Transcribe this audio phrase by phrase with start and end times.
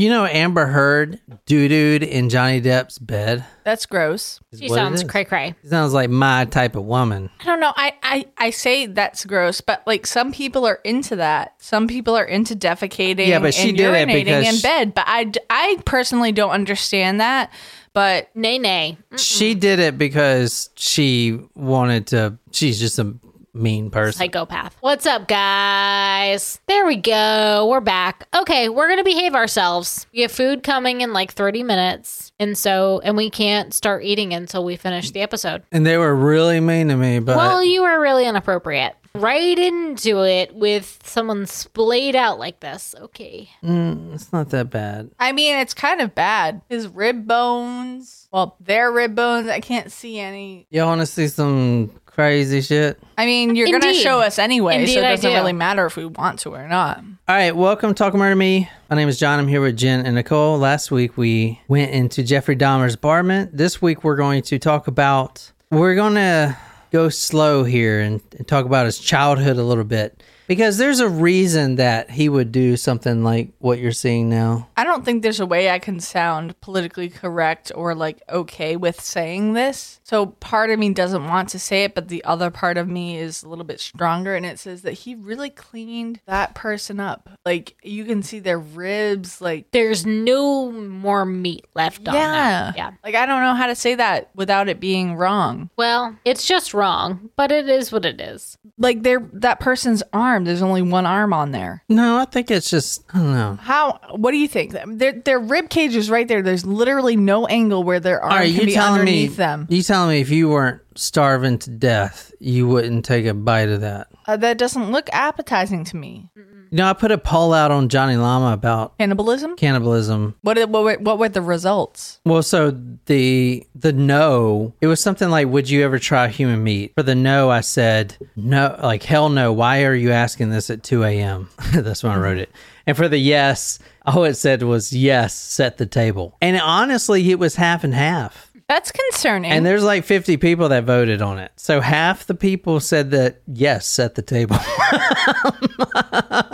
[0.00, 3.44] You know, Amber Heard doo dooed in Johnny Depp's bed.
[3.64, 4.40] That's gross.
[4.58, 5.10] She what it sounds is.
[5.10, 5.54] cray cray.
[5.60, 7.28] She sounds like my type of woman.
[7.38, 7.72] I don't know.
[7.76, 11.54] I, I I say that's gross, but like some people are into that.
[11.58, 14.62] Some people are into defecating Yeah, but she and did it urinating because in she-
[14.62, 14.94] bed.
[14.94, 17.52] But I d- I personally don't understand that.
[17.92, 18.96] But Nay, nay.
[19.18, 22.38] She did it because she wanted to.
[22.52, 23.14] She's just a
[23.52, 24.18] mean person.
[24.18, 24.76] Psychopath.
[24.80, 26.60] What's up, guys?
[26.66, 27.66] There we go.
[27.70, 28.26] We're back.
[28.36, 30.06] Okay, we're going to behave ourselves.
[30.12, 32.32] We have food coming in like 30 minutes.
[32.38, 35.62] And so, and we can't start eating until we finish the episode.
[35.72, 38.94] and they were really mean to me, but Well, you were really inappropriate.
[39.12, 42.94] Right into it with someone splayed out like this.
[42.96, 43.50] Okay.
[43.60, 45.10] Mm, it's not that bad.
[45.18, 46.62] I mean, it's kind of bad.
[46.68, 49.48] His rib bones, well, their rib bones.
[49.48, 50.68] I can't see any.
[50.70, 53.02] You want to see some crazy shit?
[53.16, 54.02] I mean, you're gonna Indeed.
[54.02, 55.34] show us anyway, Indeed, so it I doesn't do.
[55.34, 56.98] really matter if we want to or not.
[56.98, 58.68] All right, welcome Talk Murder Me.
[58.90, 59.38] My name is John.
[59.38, 60.58] I'm here with Jen and Nicole.
[60.58, 63.56] Last week we went into Jeffrey Dahmer's apartment.
[63.56, 65.50] This week we're going to talk about.
[65.70, 66.58] We're going to
[66.90, 71.08] go slow here and, and talk about his childhood a little bit because there's a
[71.08, 74.66] reason that he would do something like what you're seeing now.
[74.76, 79.00] I don't think there's a way I can sound politically correct or like okay with
[79.00, 80.00] saying this.
[80.02, 83.16] So part of me doesn't want to say it, but the other part of me
[83.16, 87.30] is a little bit stronger and it says that he really cleaned that person up.
[87.46, 92.72] Like you can see their ribs like There's no more meat left on yeah.
[92.74, 92.90] Yeah.
[93.04, 95.70] Like I don't know how to say that without it being wrong.
[95.76, 98.58] Well, it's just wrong, but it is what it is.
[98.78, 101.82] Like they're that person's arm, there's only one arm on there.
[101.88, 103.58] No, I think it's just I don't know.
[103.60, 104.72] How what do you think?
[104.86, 106.42] Their their rib cage is right there.
[106.42, 109.36] There's literally no angle where their arm All right, can you be telling me underneath
[109.36, 109.66] them.
[109.68, 113.80] you telling me if you weren't starving to death, you wouldn't take a bite of
[113.82, 114.08] that.
[114.26, 116.28] Uh, that doesn't look appetizing to me.
[116.70, 119.56] You know, I put a poll out on Johnny Lama about Cannibalism?
[119.56, 122.20] cannibalism What what were, what were the results?
[122.24, 122.70] Well, so
[123.06, 127.16] the the no, it was something like, "Would you ever try human meat?" For the
[127.16, 129.52] no, I said no, like hell no.
[129.52, 131.48] Why are you asking this at two a.m.?
[131.72, 132.50] That's when I wrote it.
[132.86, 136.36] And for the yes, all it said was yes, set the table.
[136.40, 138.49] And honestly, it was half and half.
[138.70, 139.50] That's concerning.
[139.50, 141.50] And there's like 50 people that voted on it.
[141.56, 144.58] So half the people said that yes, set the table.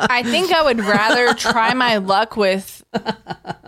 [0.09, 2.83] I think I would rather try my luck with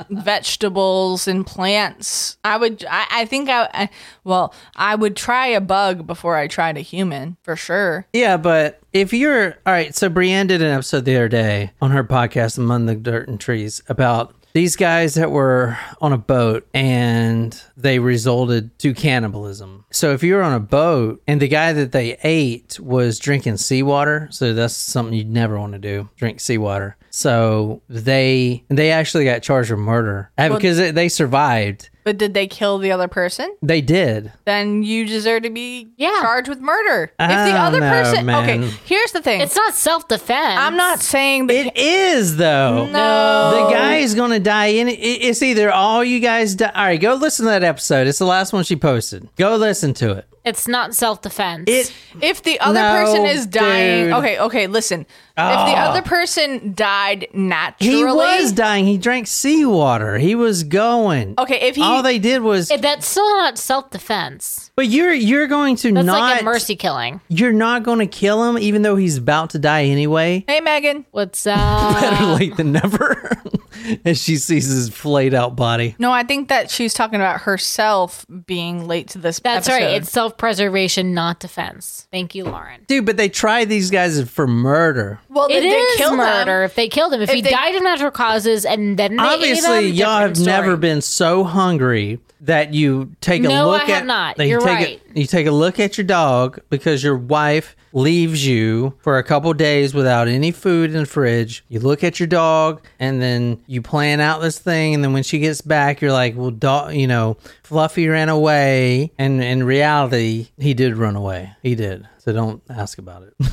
[0.09, 2.39] vegetables and plants.
[2.43, 2.87] I would.
[2.89, 3.91] I, I think I, I.
[4.25, 8.07] Well, I would try a bug before I tried a human for sure.
[8.15, 11.91] Yeah, but if you're all right, so Brienne did an episode the other day on
[11.91, 16.67] her podcast, Among the Dirt and Trees, about these guys that were on a boat
[16.75, 19.85] and they resulted to cannibalism.
[19.91, 24.29] So if you're on a boat and the guy that they ate was drinking seawater,
[24.31, 26.97] so that's something you'd never want to do, drink seawater.
[27.11, 31.91] So they they actually got charged with murder uh, because they- they survived.
[32.09, 33.55] But did they kill the other person?
[33.61, 34.33] They did.
[34.47, 36.21] Then you deserve to be Yeah.
[36.23, 37.13] charged with murder.
[37.19, 38.63] I if the don't other know, person, man.
[38.63, 39.43] okay, here's the thing.
[39.43, 40.59] It's not self defense.
[40.59, 41.55] I'm not saying that.
[41.67, 42.87] It is though.
[42.87, 44.93] no, The guy is going to die in it.
[44.93, 46.73] It's either all you guys die.
[46.75, 48.07] All right, go listen to that episode.
[48.07, 49.29] It's the last one she posted.
[49.37, 50.25] Go listen to it.
[50.49, 51.65] It's not self defense.
[51.69, 54.13] It If the other No, person is dying, dude.
[54.15, 55.07] okay, okay, listen.
[55.41, 56.09] If the other ah.
[56.09, 58.87] person died naturally, he was dying.
[58.87, 60.19] He drank seawater.
[60.19, 61.35] He was going.
[61.39, 61.61] okay.
[61.69, 62.71] If he, all they did was.
[62.73, 64.73] It- that's still not self defense.
[64.75, 66.21] but you're you're going to That's not.
[66.21, 67.21] like a mercy killing.
[67.29, 70.45] You're not going to kill him, even though he's about to die anyway.
[70.49, 72.01] hey Megan, What's up?
[72.01, 73.31] Better late than never.
[74.05, 75.95] As she sees his flayed out body.
[76.01, 79.39] no, I think that she's talking about herself being late to this.
[79.39, 79.85] That's episode.
[79.85, 79.95] right.
[79.95, 82.07] It's self preservation, not defense.
[82.11, 82.81] Thank you, Lauren.
[82.87, 85.21] Dude, but they tried these guys for murder.
[85.29, 87.21] well, It did they is kill murder if they killed him.
[87.21, 90.21] If, If he they- died of natural causes and then they ate Obviously, him, y'all
[90.21, 94.07] have different never been so hungry that you take a No, look I at have
[94.07, 94.37] not.
[94.37, 95.03] that you You're take right.
[95.15, 99.25] A, you take a look at your dog because your wife leaves you for a
[99.25, 101.65] couple days without any food in the fridge.
[101.69, 105.25] You look at your dog and then you plan out this thing and then when
[105.25, 110.28] she gets back you're like, "Well, dog, you know, Fluffy ran away." And in reality,
[110.57, 111.53] he did run away.
[111.63, 112.09] He did.
[112.19, 113.35] So don't ask about it.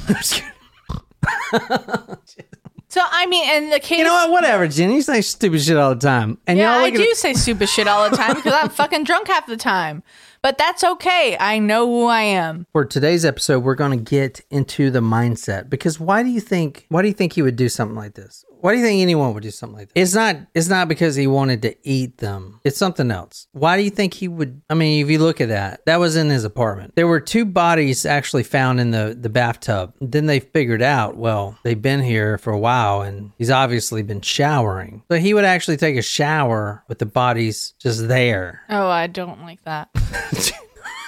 [2.95, 4.31] So I mean, in the case, you know what?
[4.31, 4.89] Whatever, Jen.
[4.89, 6.38] You say stupid shit all the time.
[6.48, 9.48] And Yeah, I do say stupid shit all the time because I'm fucking drunk half
[9.48, 10.01] the time.
[10.42, 11.36] But that's okay.
[11.38, 12.68] I know who I am.
[12.72, 16.86] For today's episode, we're going to get into the mindset because why do you think
[16.88, 18.45] why do you think he would do something like this?
[18.65, 20.00] Why do you think anyone would do something like that?
[20.01, 20.38] It's not.
[20.56, 22.62] It's not because he wanted to eat them.
[22.63, 23.45] It's something else.
[23.51, 24.59] Why do you think he would?
[24.71, 26.95] I mean, if you look at that, that was in his apartment.
[26.95, 29.94] There were two bodies actually found in the the bathtub.
[30.01, 34.21] Then they figured out, well, they've been here for a while, and he's obviously been
[34.21, 35.03] showering.
[35.12, 38.63] So he would actually take a shower with the bodies just there.
[38.67, 39.89] Oh, I don't like that.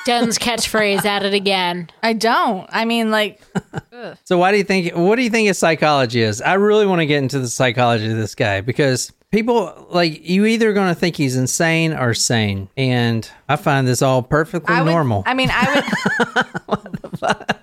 [0.08, 1.90] Den's catchphrase at it again.
[2.02, 2.66] I don't.
[2.72, 3.42] I mean, like,
[4.24, 4.96] So why do you think?
[4.96, 6.42] What do you think his psychology is?
[6.42, 10.46] I really want to get into the psychology of this guy because people like you
[10.46, 14.82] either going to think he's insane or sane, and I find this all perfectly I
[14.82, 15.24] would, normal.
[15.26, 15.84] I mean, I
[16.70, 16.88] would.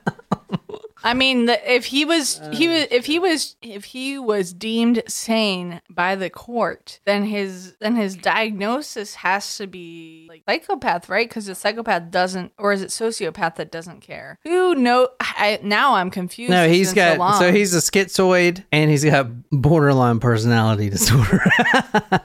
[1.04, 2.72] I mean, the, if he was, he uh.
[2.72, 7.96] was, if he was, if he was deemed sane by the court, then his, then
[7.96, 11.28] his diagnosis has to be like psychopath, right?
[11.28, 14.38] Because the psychopath doesn't, or is it sociopath that doesn't care?
[14.44, 15.08] Who know?
[15.20, 16.50] I, now I'm confused.
[16.50, 21.40] no, he's got so, so he's a schizoid and he's got borderline personality disorder.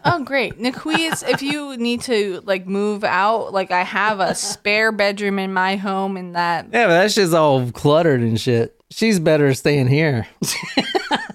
[0.06, 0.60] Oh, great.
[0.60, 5.52] Niquiz, if you need to like move out, like I have a spare bedroom in
[5.52, 6.68] my home in that.
[6.72, 8.76] yeah, but that shit's all cluttered and shit.
[8.92, 10.28] She's better staying here.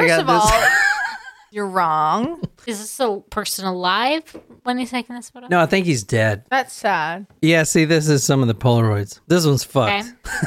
[0.00, 0.68] Check First of this- all,
[1.50, 2.42] you're wrong.
[2.66, 4.22] Is this a person alive
[4.64, 5.46] when he's taking this photo?
[5.48, 6.44] no, I think he's dead.
[6.50, 7.26] That's sad.
[7.40, 9.20] Yeah, see, this is some of the Polaroids.
[9.26, 10.06] This one's fucked.
[10.06, 10.38] Okay.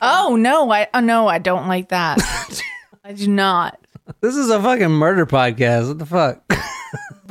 [0.00, 2.18] Oh no, I oh no, I don't like that.
[3.04, 3.78] I do not.
[4.20, 5.88] This is a fucking murder podcast.
[5.88, 6.42] What the fuck?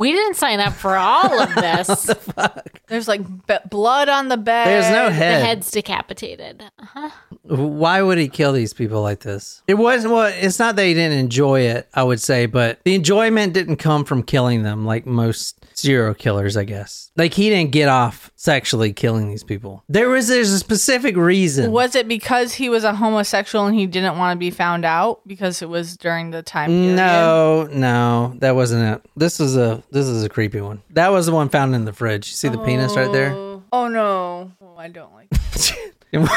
[0.02, 1.88] We didn't sign up for all of this.
[2.06, 2.82] the fuck?
[2.88, 4.66] There's like b- blood on the bed.
[4.66, 5.42] There's no head.
[5.42, 6.64] the head's decapitated.
[6.80, 7.12] Uh-huh.
[7.44, 9.62] Why would he kill these people like this?
[9.68, 12.96] It wasn't well, it's not that he didn't enjoy it, I would say, but the
[12.96, 17.12] enjoyment didn't come from killing them like most serial killers, I guess.
[17.18, 19.84] Like he didn't get off sexually killing these people.
[19.90, 21.72] There was there's a specific reason.
[21.72, 25.22] Was it because he was a homosexual and he didn't want to be found out
[25.28, 26.96] because it was during the time period?
[26.96, 29.10] No, no, that wasn't it.
[29.16, 30.82] This is a this is a creepy one.
[30.92, 32.28] That was the one found in the fridge.
[32.28, 33.32] You see the penis right there?
[33.32, 34.52] Oh, oh no.
[34.62, 35.78] Oh, I don't like that.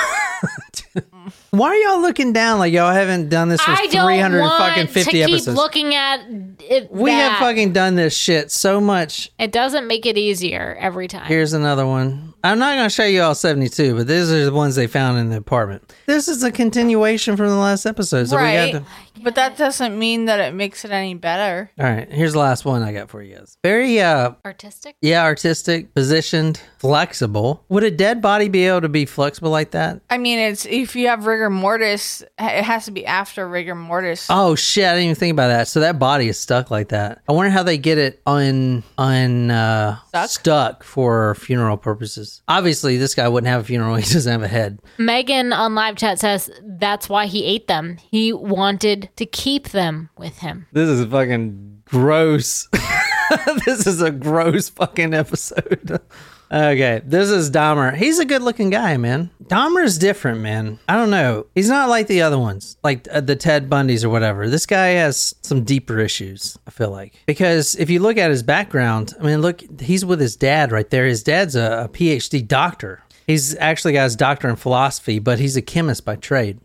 [1.50, 4.62] Why are y'all looking down like y'all haven't done this for I don't 300 want
[4.62, 5.56] fucking 50 to keep episodes?
[5.56, 6.20] looking at
[6.60, 6.90] it.
[6.90, 9.30] we have fucking done this shit so much.
[9.38, 11.26] It doesn't make it easier every time.
[11.26, 12.33] Here's another one.
[12.44, 15.18] I'm not going to show you all 72, but these are the ones they found
[15.18, 15.94] in the apartment.
[16.04, 18.28] This is a continuation from the last episode.
[18.28, 18.72] So we right.
[18.74, 18.86] got to.
[19.22, 21.70] But that doesn't mean that it makes it any better.
[21.78, 23.56] All right, here's the last one I got for you guys.
[23.62, 24.96] Very, uh, Artistic.
[25.00, 27.64] yeah, artistic, positioned, flexible.
[27.70, 30.02] Would a dead body be able to be flexible like that?
[30.10, 34.26] I mean, it's if you have rigor mortis, it has to be after rigor mortis.
[34.28, 34.84] Oh shit!
[34.84, 35.68] I didn't even think about that.
[35.68, 37.22] So that body is stuck like that.
[37.26, 40.28] I wonder how they get it un un uh, Stuck?
[40.30, 42.33] stuck for funeral purposes.
[42.48, 43.94] Obviously, this guy wouldn't have a funeral.
[44.04, 44.80] He doesn't have a head.
[44.98, 47.98] Megan on live chat says that's why he ate them.
[48.10, 50.66] He wanted to keep them with him.
[50.72, 52.68] This is fucking gross.
[53.64, 56.00] this is a gross fucking episode.
[56.50, 57.94] Okay, this is Dahmer.
[57.96, 59.30] He's a good looking guy, man.
[59.44, 60.78] Dahmer's different, man.
[60.88, 61.46] I don't know.
[61.54, 64.48] He's not like the other ones, like uh, the Ted Bundys or whatever.
[64.48, 67.14] This guy has some deeper issues, I feel like.
[67.26, 70.88] Because if you look at his background, I mean, look, he's with his dad right
[70.88, 71.06] there.
[71.06, 73.02] His dad's a, a PhD doctor.
[73.26, 76.60] He's actually got his doctor in philosophy, but he's a chemist by trade.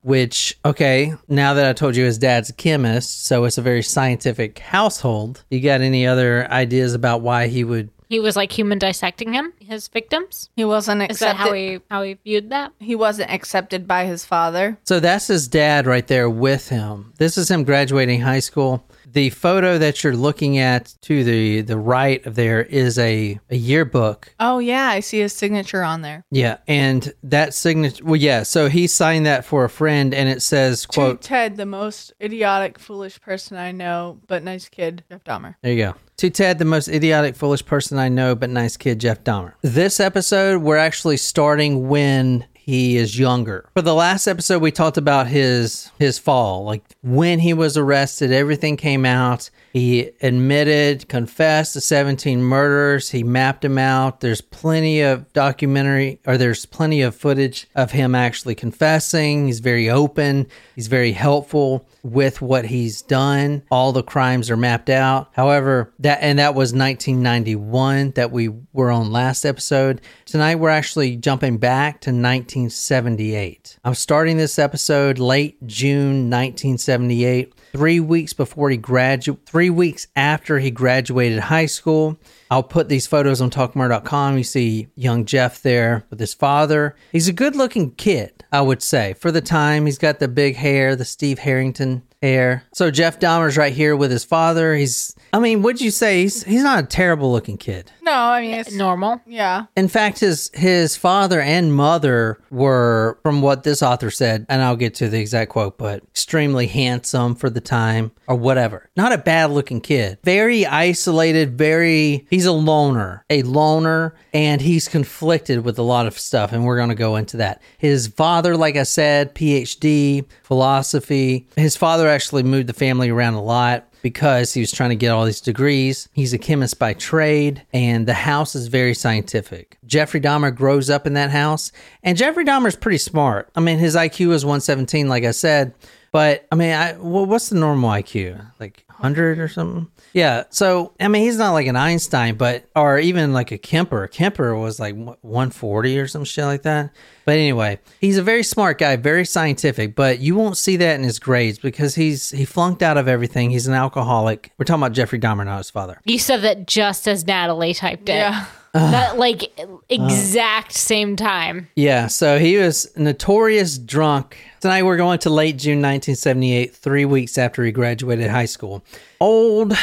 [0.00, 3.82] Which, okay, now that I told you his dad's a chemist, so it's a very
[3.82, 5.44] scientific household.
[5.50, 7.90] You got any other ideas about why he would?
[8.10, 10.50] He was like human dissecting him, his victims.
[10.56, 11.48] He wasn't Is that accepted.
[11.48, 12.72] how he how he viewed that?
[12.78, 14.78] he wasn't accepted by his father.
[14.84, 17.12] So that's his dad right there with him.
[17.18, 18.84] This is him graduating high school.
[19.12, 23.56] The photo that you're looking at to the the right of there is a, a
[23.56, 26.24] yearbook Oh yeah, I see his signature on there.
[26.30, 28.04] Yeah, and that signature.
[28.04, 28.44] Well, yeah.
[28.44, 31.66] So he signed that for a friend, and it says, "quote To "quote." Ted, the
[31.66, 35.56] most idiotic, foolish person I know, but nice kid, Jeff Dahmer.
[35.62, 35.94] There you go.
[36.18, 39.54] To Ted, the most idiotic, foolish person I know, but nice kid, Jeff Dahmer.
[39.62, 43.68] This episode, we're actually starting when he is younger.
[43.74, 48.32] For the last episode, we talked about his his fall, like when he was arrested.
[48.32, 49.50] Everything came out.
[49.72, 53.10] He admitted, confessed to 17 murders.
[53.10, 54.20] He mapped them out.
[54.20, 59.46] There's plenty of documentary, or there's plenty of footage of him actually confessing.
[59.46, 60.48] He's very open.
[60.74, 63.62] He's very helpful with what he's done.
[63.70, 65.28] All the crimes are mapped out.
[65.32, 70.00] However, that and that was 1991 that we were on last episode.
[70.24, 73.78] Tonight we're actually jumping back to 1978.
[73.84, 80.58] I'm starting this episode late June 1978, 3 weeks before he graduated 3 weeks after
[80.58, 82.18] he graduated high school.
[82.50, 84.38] I'll put these photos on talkmore.com.
[84.38, 86.96] You see young Jeff there with his father.
[87.12, 89.12] He's a good looking kid, I would say.
[89.12, 92.64] For the time, he's got the big hair, the Steve Harrington hair.
[92.72, 94.74] So Jeff Dahmer's right here with his father.
[94.74, 96.22] He's, I mean, what'd you say?
[96.22, 97.90] He's he's not a terrible looking kid.
[98.02, 99.20] No, I mean it's Normal.
[99.26, 99.66] yeah.
[99.76, 104.76] In fact, his his father and mother were, from what this author said, and I'll
[104.76, 108.88] get to the exact quote, but extremely handsome for the time or whatever.
[108.96, 110.18] Not a bad looking kid.
[110.24, 111.56] Very isolated.
[111.56, 112.26] Very.
[112.30, 113.24] He's a loner.
[113.30, 117.16] A loner, and he's conflicted with a lot of stuff, and we're going to go
[117.16, 117.62] into that.
[117.78, 121.46] His father, like I said, PhD, philosophy.
[121.56, 125.10] His father actually moved the family around a lot because he was trying to get
[125.10, 126.08] all these degrees.
[126.12, 129.78] He's a chemist by trade, and the house is very scientific.
[129.86, 133.50] Jeffrey Dahmer grows up in that house, and Jeffrey Dahmer's pretty smart.
[133.54, 135.74] I mean, his IQ is 117, like I said,
[136.12, 138.44] but I mean, I, what's the normal IQ?
[138.58, 139.90] Like 100 or something?
[140.12, 140.44] Yeah.
[140.50, 144.06] So, I mean, he's not like an Einstein, but, or even like a Kemper.
[144.06, 146.90] Kemper was like 140 or some shit like that.
[147.24, 151.02] But anyway, he's a very smart guy, very scientific, but you won't see that in
[151.02, 153.50] his grades because he's he flunked out of everything.
[153.50, 154.52] He's an alcoholic.
[154.58, 156.00] We're talking about Jeffrey Dahmer, not his father.
[156.04, 158.14] You said that just as Natalie typed it.
[158.14, 158.46] Yeah.
[158.72, 159.52] That like
[159.88, 161.68] exact same time.
[161.74, 164.36] Yeah, so he was notorious drunk.
[164.60, 168.84] Tonight we're going to late June 1978, three weeks after he graduated high school.
[169.20, 169.74] Old,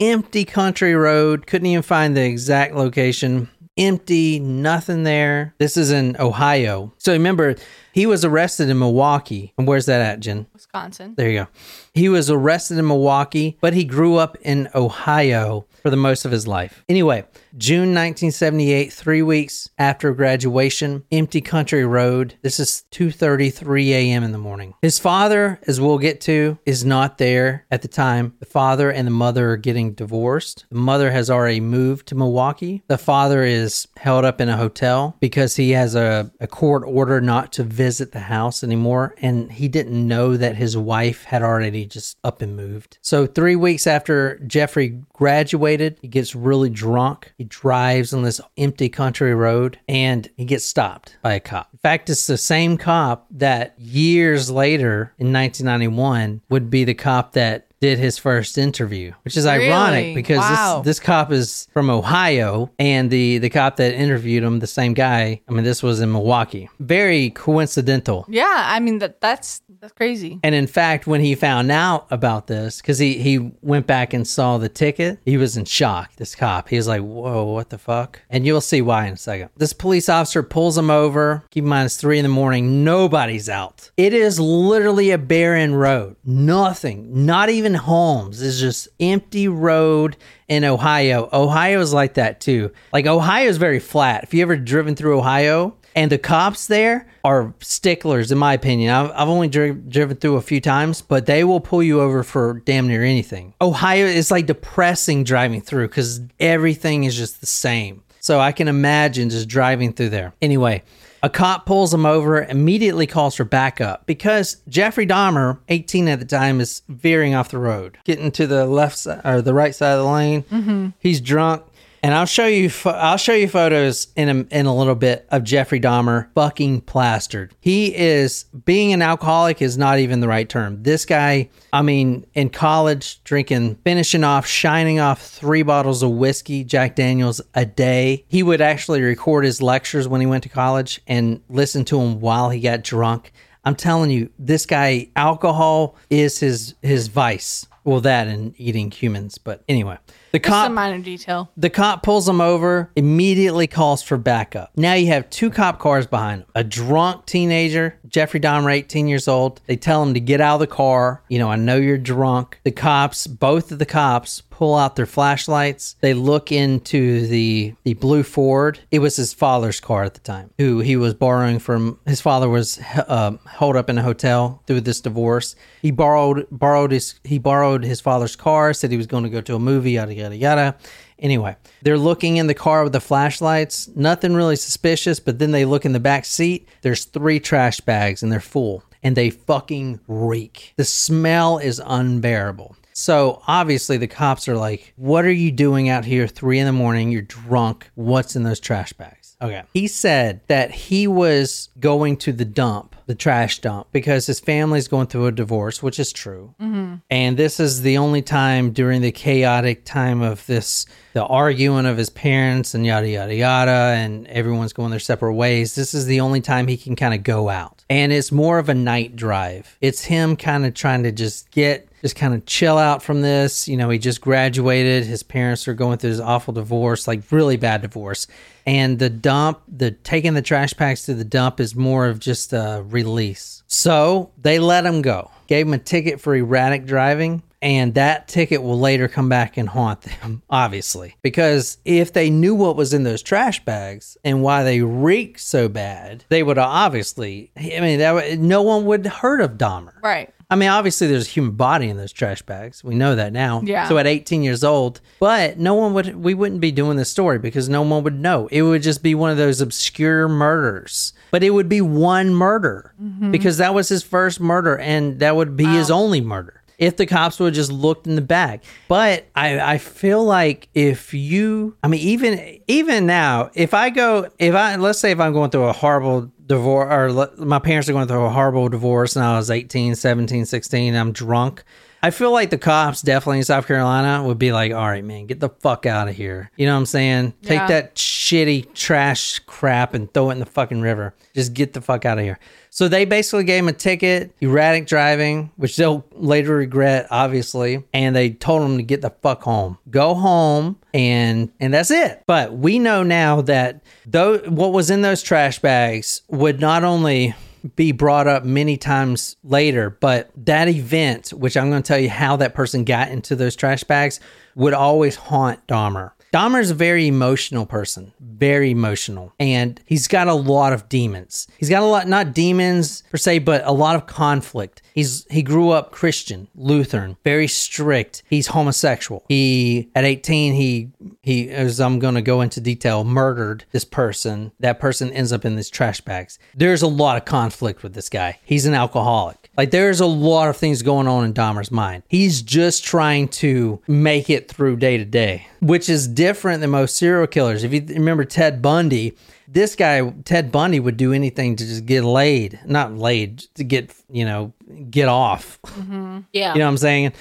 [0.00, 1.46] empty country road.
[1.46, 3.48] Couldn't even find the exact location.
[3.78, 5.54] Empty, nothing there.
[5.58, 6.94] This is in Ohio.
[6.96, 7.56] So remember,
[7.92, 9.52] he was arrested in Milwaukee.
[9.58, 10.46] And where's that at, Jen?
[10.52, 11.14] Wisconsin.
[11.16, 11.48] There you go.
[11.92, 16.30] He was arrested in Milwaukee, but he grew up in Ohio for the most of
[16.30, 16.84] his life.
[16.88, 17.24] Anyway,
[17.58, 22.34] June 1978, 3 weeks after graduation, empty country road.
[22.42, 24.22] This is 2:33 a.m.
[24.22, 24.74] in the morning.
[24.82, 28.34] His father, as we'll get to, is not there at the time.
[28.40, 30.66] The father and the mother are getting divorced.
[30.68, 32.82] The mother has already moved to Milwaukee.
[32.88, 37.22] The father is held up in a hotel because he has a, a court order
[37.22, 41.86] not to visit the house anymore and he didn't know that his wife had already
[41.86, 42.98] just up and moved.
[43.00, 47.32] So 3 weeks after Jeffrey graduated, he gets really drunk.
[47.38, 51.68] He drives on this empty country road and he gets stopped by a cop.
[51.72, 57.32] In fact, it's the same cop that years later in 1991 would be the cop
[57.32, 60.14] that did his first interview, which is ironic Really?
[60.14, 60.80] because Wow.
[60.84, 64.94] this this cop is from Ohio and the the cop that interviewed him, the same
[64.94, 65.40] guy.
[65.48, 66.68] I mean, this was in Milwaukee.
[66.80, 68.24] Very coincidental.
[68.28, 70.40] Yeah, I mean that that's that's crazy.
[70.42, 74.26] And in fact, when he found out about this, because he, he went back and
[74.26, 76.16] saw the ticket, he was in shock.
[76.16, 79.16] This cop, he was like, "Whoa, what the fuck?" And you'll see why in a
[79.18, 79.50] second.
[79.56, 81.44] This police officer pulls him over.
[81.50, 82.84] Keep in mind, it's three in the morning.
[82.84, 83.90] Nobody's out.
[83.98, 86.16] It is literally a barren road.
[86.24, 87.26] Nothing.
[87.26, 88.42] Not even homes.
[88.42, 90.16] It's just empty road
[90.48, 91.28] in Ohio.
[91.32, 92.72] Ohio is like that too.
[92.92, 94.24] Like Ohio is very flat.
[94.24, 98.92] If you ever driven through Ohio, and the cops there are sticklers, in my opinion.
[98.92, 102.22] I've, I've only dri- driven through a few times, but they will pull you over
[102.22, 103.54] for damn near anything.
[103.62, 108.02] Ohio is like depressing driving through because everything is just the same.
[108.20, 110.34] So I can imagine just driving through there.
[110.42, 110.82] Anyway,
[111.22, 116.24] a cop pulls him over, immediately calls for backup because Jeffrey Dahmer, 18 at the
[116.24, 119.92] time, is veering off the road, getting to the left side or the right side
[119.92, 120.42] of the lane.
[120.44, 120.88] Mm-hmm.
[121.00, 121.62] He's drunk.
[122.06, 122.70] And I'll show you.
[122.70, 126.82] pho- I'll show you photos in a, in a little bit of Jeffrey Dahmer fucking
[126.82, 127.52] plastered.
[127.58, 130.84] He is being an alcoholic is not even the right term.
[130.84, 136.62] This guy, I mean, in college, drinking, finishing off, shining off three bottles of whiskey,
[136.62, 138.24] Jack Daniels a day.
[138.28, 142.20] He would actually record his lectures when he went to college and listen to them
[142.20, 143.32] while he got drunk.
[143.64, 147.66] I'm telling you, this guy, alcohol is his his vice.
[147.82, 149.38] Well, that and eating humans.
[149.38, 149.98] But anyway,
[150.32, 151.50] the Just cop a minor detail.
[151.56, 154.70] the cop pulls him over, immediately calls for backup.
[154.76, 156.48] Now you have two cop cars behind him.
[156.54, 159.60] A drunk teenager, Jeffrey Dahmer, 18 years old.
[159.66, 161.22] They tell him to get out of the car.
[161.28, 162.60] You know, I know you're drunk.
[162.64, 165.96] The cops, both of the cops, pull out their flashlights.
[166.00, 168.78] They look into the the blue Ford.
[168.90, 171.98] It was his father's car at the time, who he was borrowing from.
[172.06, 175.56] His father was uh, held up in a hotel through this divorce.
[175.82, 178.72] He borrowed borrowed his he borrowed his father's car.
[178.72, 179.92] Said he was going to go to a movie.
[179.92, 180.76] Yada yada yada.
[181.18, 183.88] Anyway, they're looking in the car with the flashlights.
[183.94, 186.66] Nothing really suspicious, but then they look in the back seat.
[186.80, 190.72] There's three trash bags and they're full and they fucking reek.
[190.76, 192.76] The smell is unbearable.
[192.98, 196.72] So obviously the cops are like, "What are you doing out here three in the
[196.72, 197.12] morning?
[197.12, 197.90] You're drunk.
[197.94, 199.64] What's in those trash bags?" Okay.
[199.74, 204.88] He said that he was going to the dump, the trash dump, because his family's
[204.88, 206.54] going through a divorce, which is true.
[206.58, 206.94] Mm-hmm.
[207.10, 211.98] And this is the only time during the chaotic time of this, the arguing of
[211.98, 215.74] his parents and yada, yada, yada, and everyone's going their separate ways.
[215.74, 217.84] This is the only time he can kind of go out.
[217.90, 219.76] And it's more of a night drive.
[219.82, 223.66] It's him kind of trying to just get just kind of chill out from this.
[223.66, 225.04] You know, he just graduated.
[225.04, 228.28] His parents are going through this awful divorce, like really bad divorce.
[228.64, 232.52] And the dump, the taking the trash packs to the dump is more of just
[232.52, 233.64] a release.
[233.66, 237.42] So they let him go, gave him a ticket for erratic driving.
[237.60, 241.16] And that ticket will later come back and haunt them, obviously.
[241.22, 245.68] Because if they knew what was in those trash bags and why they reeked so
[245.68, 250.00] bad, they would obviously, I mean, that, no one would heard of Dahmer.
[250.02, 250.32] Right.
[250.48, 252.84] I mean, obviously, there's a human body in those trash bags.
[252.84, 253.62] We know that now.
[253.64, 253.88] Yeah.
[253.88, 257.40] So at 18 years old, but no one would, we wouldn't be doing this story
[257.40, 258.46] because no one would know.
[258.52, 262.94] It would just be one of those obscure murders, but it would be one murder
[263.02, 263.32] mm-hmm.
[263.32, 266.62] because that was his first murder and that would be his only murder.
[266.78, 270.68] If the cops would have just looked in the bag, but I, I feel like
[270.74, 275.18] if you, I mean, even even now, if I go, if I let's say if
[275.18, 279.16] I'm going through a horrible divorce or my parents are going through a horrible divorce
[279.16, 281.64] and I was 18, 17, 16, I'm drunk.
[282.02, 285.26] I feel like the cops definitely in South Carolina would be like, all right, man,
[285.26, 286.50] get the fuck out of here.
[286.56, 287.32] You know what I'm saying?
[287.42, 287.66] Take Yeah.
[287.68, 291.14] that shitty trash crap and throw it in the fucking river.
[291.34, 292.38] Just get the fuck out of here.
[292.70, 298.14] So they basically gave him a ticket, erratic driving, which they'll later regret, obviously, and
[298.14, 299.78] they told him to get the fuck home.
[299.90, 302.22] Go home and and that's it.
[302.26, 307.34] But we know now that though what was in those trash bags would not only
[307.74, 312.08] be brought up many times later, but that event, which I'm going to tell you
[312.08, 314.20] how that person got into those trash bags,
[314.54, 316.12] would always haunt Dahmer.
[316.36, 321.48] Dahmer's a very emotional person, very emotional, and he's got a lot of demons.
[321.56, 324.82] He's got a lot, not demons per se, but a lot of conflict.
[324.92, 328.22] He's he grew up Christian, Lutheran, very strict.
[328.28, 329.24] He's homosexual.
[329.28, 330.90] He at 18 he
[331.22, 334.52] he as I'm going to go into detail murdered this person.
[334.60, 336.38] That person ends up in these trash bags.
[336.54, 338.40] There's a lot of conflict with this guy.
[338.44, 339.50] He's an alcoholic.
[339.56, 342.02] Like there's a lot of things going on in Dahmer's mind.
[342.08, 346.96] He's just trying to make it through day to day, which is different than most
[346.96, 347.64] serial killers.
[347.64, 349.16] If you remember Ted Bundy,
[349.48, 353.94] this guy Ted Bundy would do anything to just get laid, not laid, to get,
[354.10, 354.52] you know,
[354.90, 355.58] get off.
[355.66, 356.20] Mm-hmm.
[356.32, 356.52] Yeah.
[356.52, 357.12] You know what I'm saying?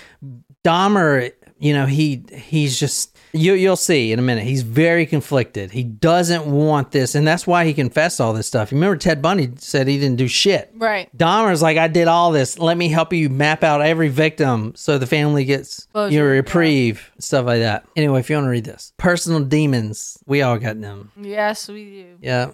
[0.64, 4.44] Dahmer, you know, he he's just you you'll see in a minute.
[4.46, 5.72] He's very conflicted.
[5.72, 8.72] He doesn't want this, and that's why he confessed all this stuff.
[8.72, 10.72] You remember Ted Bundy said he didn't do shit.
[10.76, 11.16] Right.
[11.18, 12.58] Dahmer's like, I did all this.
[12.60, 17.12] Let me help you map out every victim so the family gets Closure, your reprieve,
[17.20, 17.86] stuff like that.
[17.96, 21.12] Anyway, if you want to read this, personal demons, we all got them.
[21.20, 22.18] Yes, we do.
[22.22, 22.52] Yeah,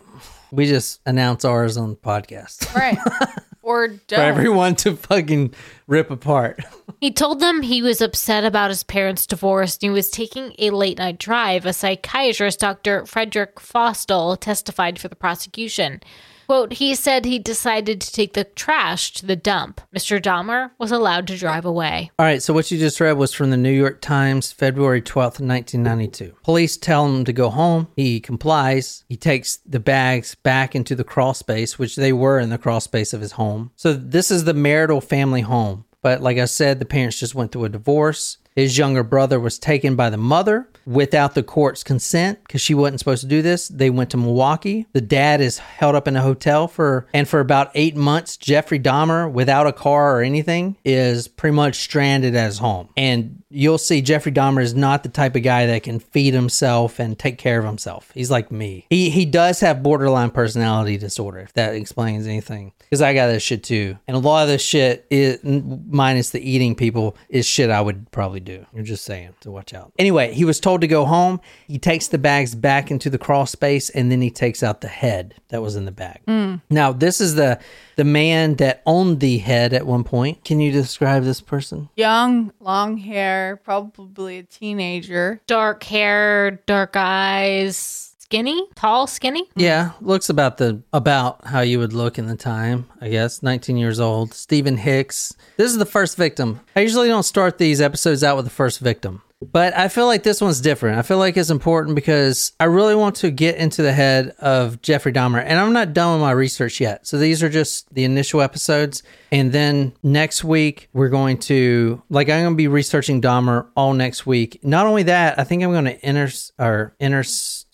[0.52, 2.98] we just announce ours on the podcast Right.
[3.62, 4.20] or for don't.
[4.20, 5.54] for everyone to fucking
[5.88, 6.64] rip apart.
[7.00, 10.70] He told them he was upset about his parents' divorce and he was taking a
[10.70, 11.66] late night drive.
[11.66, 13.08] A psychiatrist, Dr.
[13.08, 16.02] Frederick Fosdal, testified for the prosecution.
[16.52, 19.80] Quote, he said he decided to take the trash to the dump.
[19.96, 20.22] Mr.
[20.22, 22.12] Dahmer was allowed to drive away.
[22.20, 25.40] All right, so what you just read was from the New York Times, February 12th,
[25.40, 26.36] 1992.
[26.44, 27.88] Police tell him to go home.
[27.96, 29.06] He complies.
[29.08, 32.82] He takes the bags back into the crawl space, which they were in the crawl
[32.82, 33.72] space of his home.
[33.78, 35.86] So this is the marital family home.
[36.02, 38.40] But like I said, the parents just went through a divorce.
[38.56, 43.00] His younger brother was taken by the mother without the court's consent because she wasn't
[43.00, 43.68] supposed to do this.
[43.68, 44.88] They went to Milwaukee.
[44.94, 48.80] The dad is held up in a hotel for, and for about eight months, Jeffrey
[48.80, 52.90] Dahmer, without a car or anything, is pretty much stranded at his home.
[52.98, 57.00] And you'll see Jeffrey Dahmer is not the type of guy that can feed himself
[57.00, 58.12] and take care of himself.
[58.14, 58.86] He's like me.
[58.90, 62.74] He he does have borderline personality disorder, if that explains anything.
[62.80, 63.98] Because I got this shit too.
[64.08, 68.12] And a lot of this shit is minus the eating people is shit I would
[68.12, 68.66] probably do.
[68.74, 69.94] You're just saying to watch out.
[69.98, 71.40] Anyway, he was told to go home.
[71.68, 74.88] He takes the bags back into the crawl space and then he takes out the
[74.88, 76.22] head that was in the bag.
[76.28, 76.62] Mm.
[76.70, 77.60] Now, this is the
[77.96, 80.44] the man that owned the head at one point.
[80.44, 81.90] Can you describe this person?
[81.96, 85.42] Young, long hair, probably a teenager.
[85.46, 89.50] Dark hair, dark eyes, skinny, tall, skinny.
[89.58, 93.44] Yeah, looks about the about how you would look in the time, I guess.
[93.44, 94.34] 19 years old.
[94.34, 95.36] Steven Hicks.
[95.58, 96.62] This is the first victim.
[96.74, 99.22] I usually don't start these episodes out with the first victim.
[99.42, 100.98] But I feel like this one's different.
[101.00, 104.82] I feel like it's important because I really want to get into the head of
[104.82, 105.44] Jeffrey Dahmer.
[105.44, 107.08] And I'm not done with my research yet.
[107.08, 109.02] So these are just the initial episodes.
[109.32, 113.94] And then next week, we're going to, like, I'm going to be researching Dahmer all
[113.94, 114.60] next week.
[114.64, 117.24] Not only that, I think I'm going to inter or inter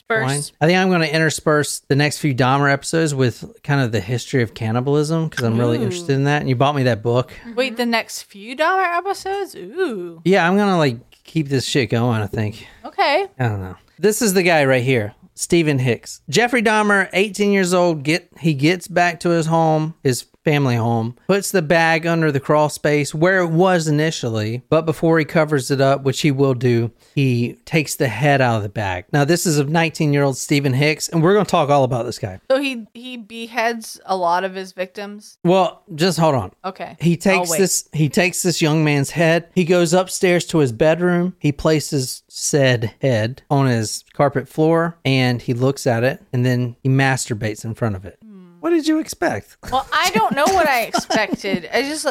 [0.07, 0.53] First.
[0.61, 3.99] I think I'm going to intersperse the next few Dahmer episodes with kind of the
[3.99, 5.83] history of cannibalism because I'm really Ooh.
[5.83, 6.39] interested in that.
[6.39, 7.33] And you bought me that book.
[7.55, 9.53] Wait, the next few Dahmer episodes?
[9.55, 10.21] Ooh.
[10.23, 12.65] Yeah, I'm going to like keep this shit going, I think.
[12.85, 13.27] Okay.
[13.37, 13.75] I don't know.
[13.99, 16.21] This is the guy right here, Steven Hicks.
[16.29, 21.13] Jeffrey Dahmer, 18 years old, get he gets back to his home, his family home,
[21.27, 25.69] puts the bag under the crawl space where it was initially, but before he covers
[25.69, 29.03] it up, which he will do, he takes the head out of the bag.
[29.12, 32.17] Now, this is of 19-year-old Steven Hicks, and we're going to talk all about this
[32.17, 32.39] guy.
[32.49, 35.38] So he he beheads a lot of his victims.
[35.43, 36.53] Well, just hold on.
[36.63, 36.95] Okay.
[37.01, 39.49] He takes this he takes this young man's head.
[39.53, 41.36] He goes upstairs to his bedroom.
[41.39, 46.75] He places said head on his carpet floor and he looks at it and then
[46.81, 48.19] he masturbates in front of it.
[48.67, 49.56] What did you expect?
[49.71, 51.69] Well, I don't know what I expected.
[51.71, 52.03] I just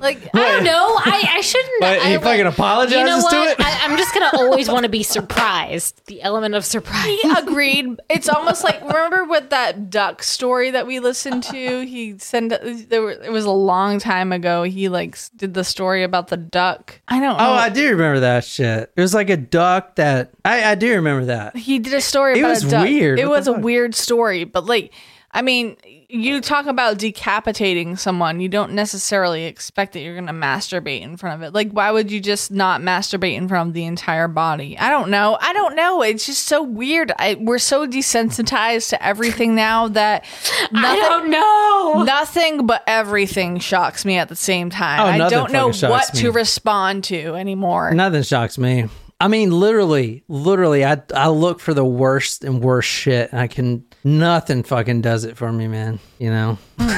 [0.00, 0.94] like I don't know.
[0.96, 1.80] I, I shouldn't.
[1.80, 3.60] But he I, fucking apologizes You know to what?
[3.60, 3.60] it?
[3.60, 6.00] I, I'm just gonna always want to be surprised.
[6.06, 7.04] The element of surprise.
[7.04, 8.00] He agreed.
[8.08, 11.84] It's almost like remember with that duck story that we listened to.
[11.84, 12.54] He sent
[12.88, 13.02] there.
[13.02, 14.62] Were, it was a long time ago.
[14.62, 17.02] He like did the story about the duck.
[17.06, 17.50] I don't oh, know.
[17.50, 18.90] Oh, I do remember that shit.
[18.96, 21.54] It was like a duck that I, I do remember that.
[21.54, 22.84] he did a story It about was a duck.
[22.84, 23.18] weird.
[23.18, 23.62] It What was a fuck?
[23.62, 24.94] weird story, but like,
[25.30, 25.76] I mean,
[26.08, 28.40] you talk about decapitating someone.
[28.40, 31.52] You don't necessarily expect that you're going to masturbate in front of it.
[31.52, 34.78] Like, why would you just not masturbate in front of the entire body?
[34.78, 35.36] I don't know.
[35.38, 36.00] I don't know.
[36.00, 37.12] It's just so weird.
[37.18, 40.24] I, we're so desensitized to everything now that
[40.72, 42.02] I nothing, don't know.
[42.04, 45.00] nothing but everything shocks me at the same time.
[45.00, 47.92] Oh, I don't know what shocks to respond to anymore.
[47.92, 48.86] Nothing shocks me.
[49.20, 53.48] I mean, literally, literally, I I look for the worst and worst shit, and I
[53.48, 55.98] can nothing fucking does it for me, man.
[56.18, 56.58] You know.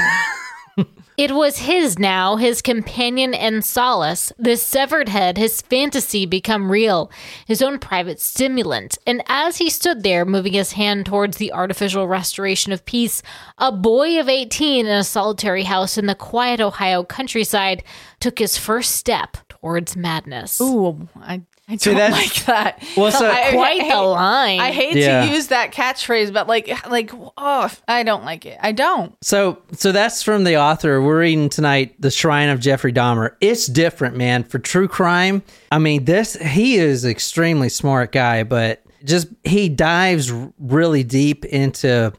[1.21, 4.33] It was his now, his companion and solace.
[4.39, 7.11] This severed head, his fantasy become real,
[7.47, 8.97] his own private stimulant.
[9.07, 13.23] And as he stood there, moving his hand towards the artificial restoration of peace,
[13.59, 17.85] a boy of 18 in a solitary house in the quiet Ohio countryside
[18.19, 20.59] took his first step towards madness.
[20.59, 22.83] Ooh, I, I don't that's- like that.
[22.97, 24.61] Well, so- I- I Quite hate- the line.
[24.61, 25.25] I hate Yeah.
[25.27, 28.59] to use that catchphrase, but like, like, oh, I don't like it.
[28.61, 29.15] I don't.
[29.25, 31.01] So, so that's from the author.
[31.01, 34.43] We're reading tonight, "The Shrine of Jeffrey Dahmer." It's different, man.
[34.45, 40.33] For true crime, I mean, this he is extremely smart guy, but just he dives
[40.59, 42.13] really deep into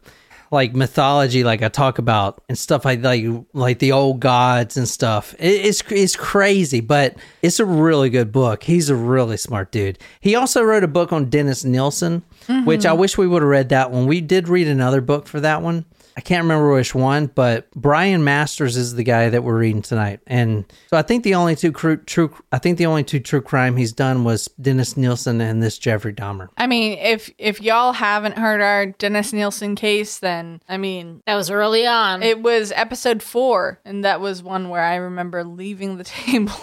[0.52, 4.88] like mythology, like I talk about and stuff like like like the old gods and
[4.88, 5.34] stuff.
[5.40, 8.64] It, it's it's crazy, but it's a really good book.
[8.64, 9.98] He's a really smart dude.
[10.20, 12.24] He also wrote a book on Dennis Nilsen,
[12.66, 12.90] which mm-hmm.
[12.90, 14.08] I wish we would have read that one.
[14.08, 15.86] We did read another book for that one.
[16.22, 20.20] I can't remember which one, but Brian Masters is the guy that we're reading tonight.
[20.28, 23.42] And so I think the only two true, true I think the only two true
[23.42, 26.50] crime he's done was Dennis Nilsen and this Jeffrey Dahmer.
[26.60, 31.34] I mean, if if y'all haven't heard our Dennis Nilsen case, then I mean, That
[31.34, 32.22] was early on.
[32.22, 36.54] it was episode four, and that was one where I remember leaving the table.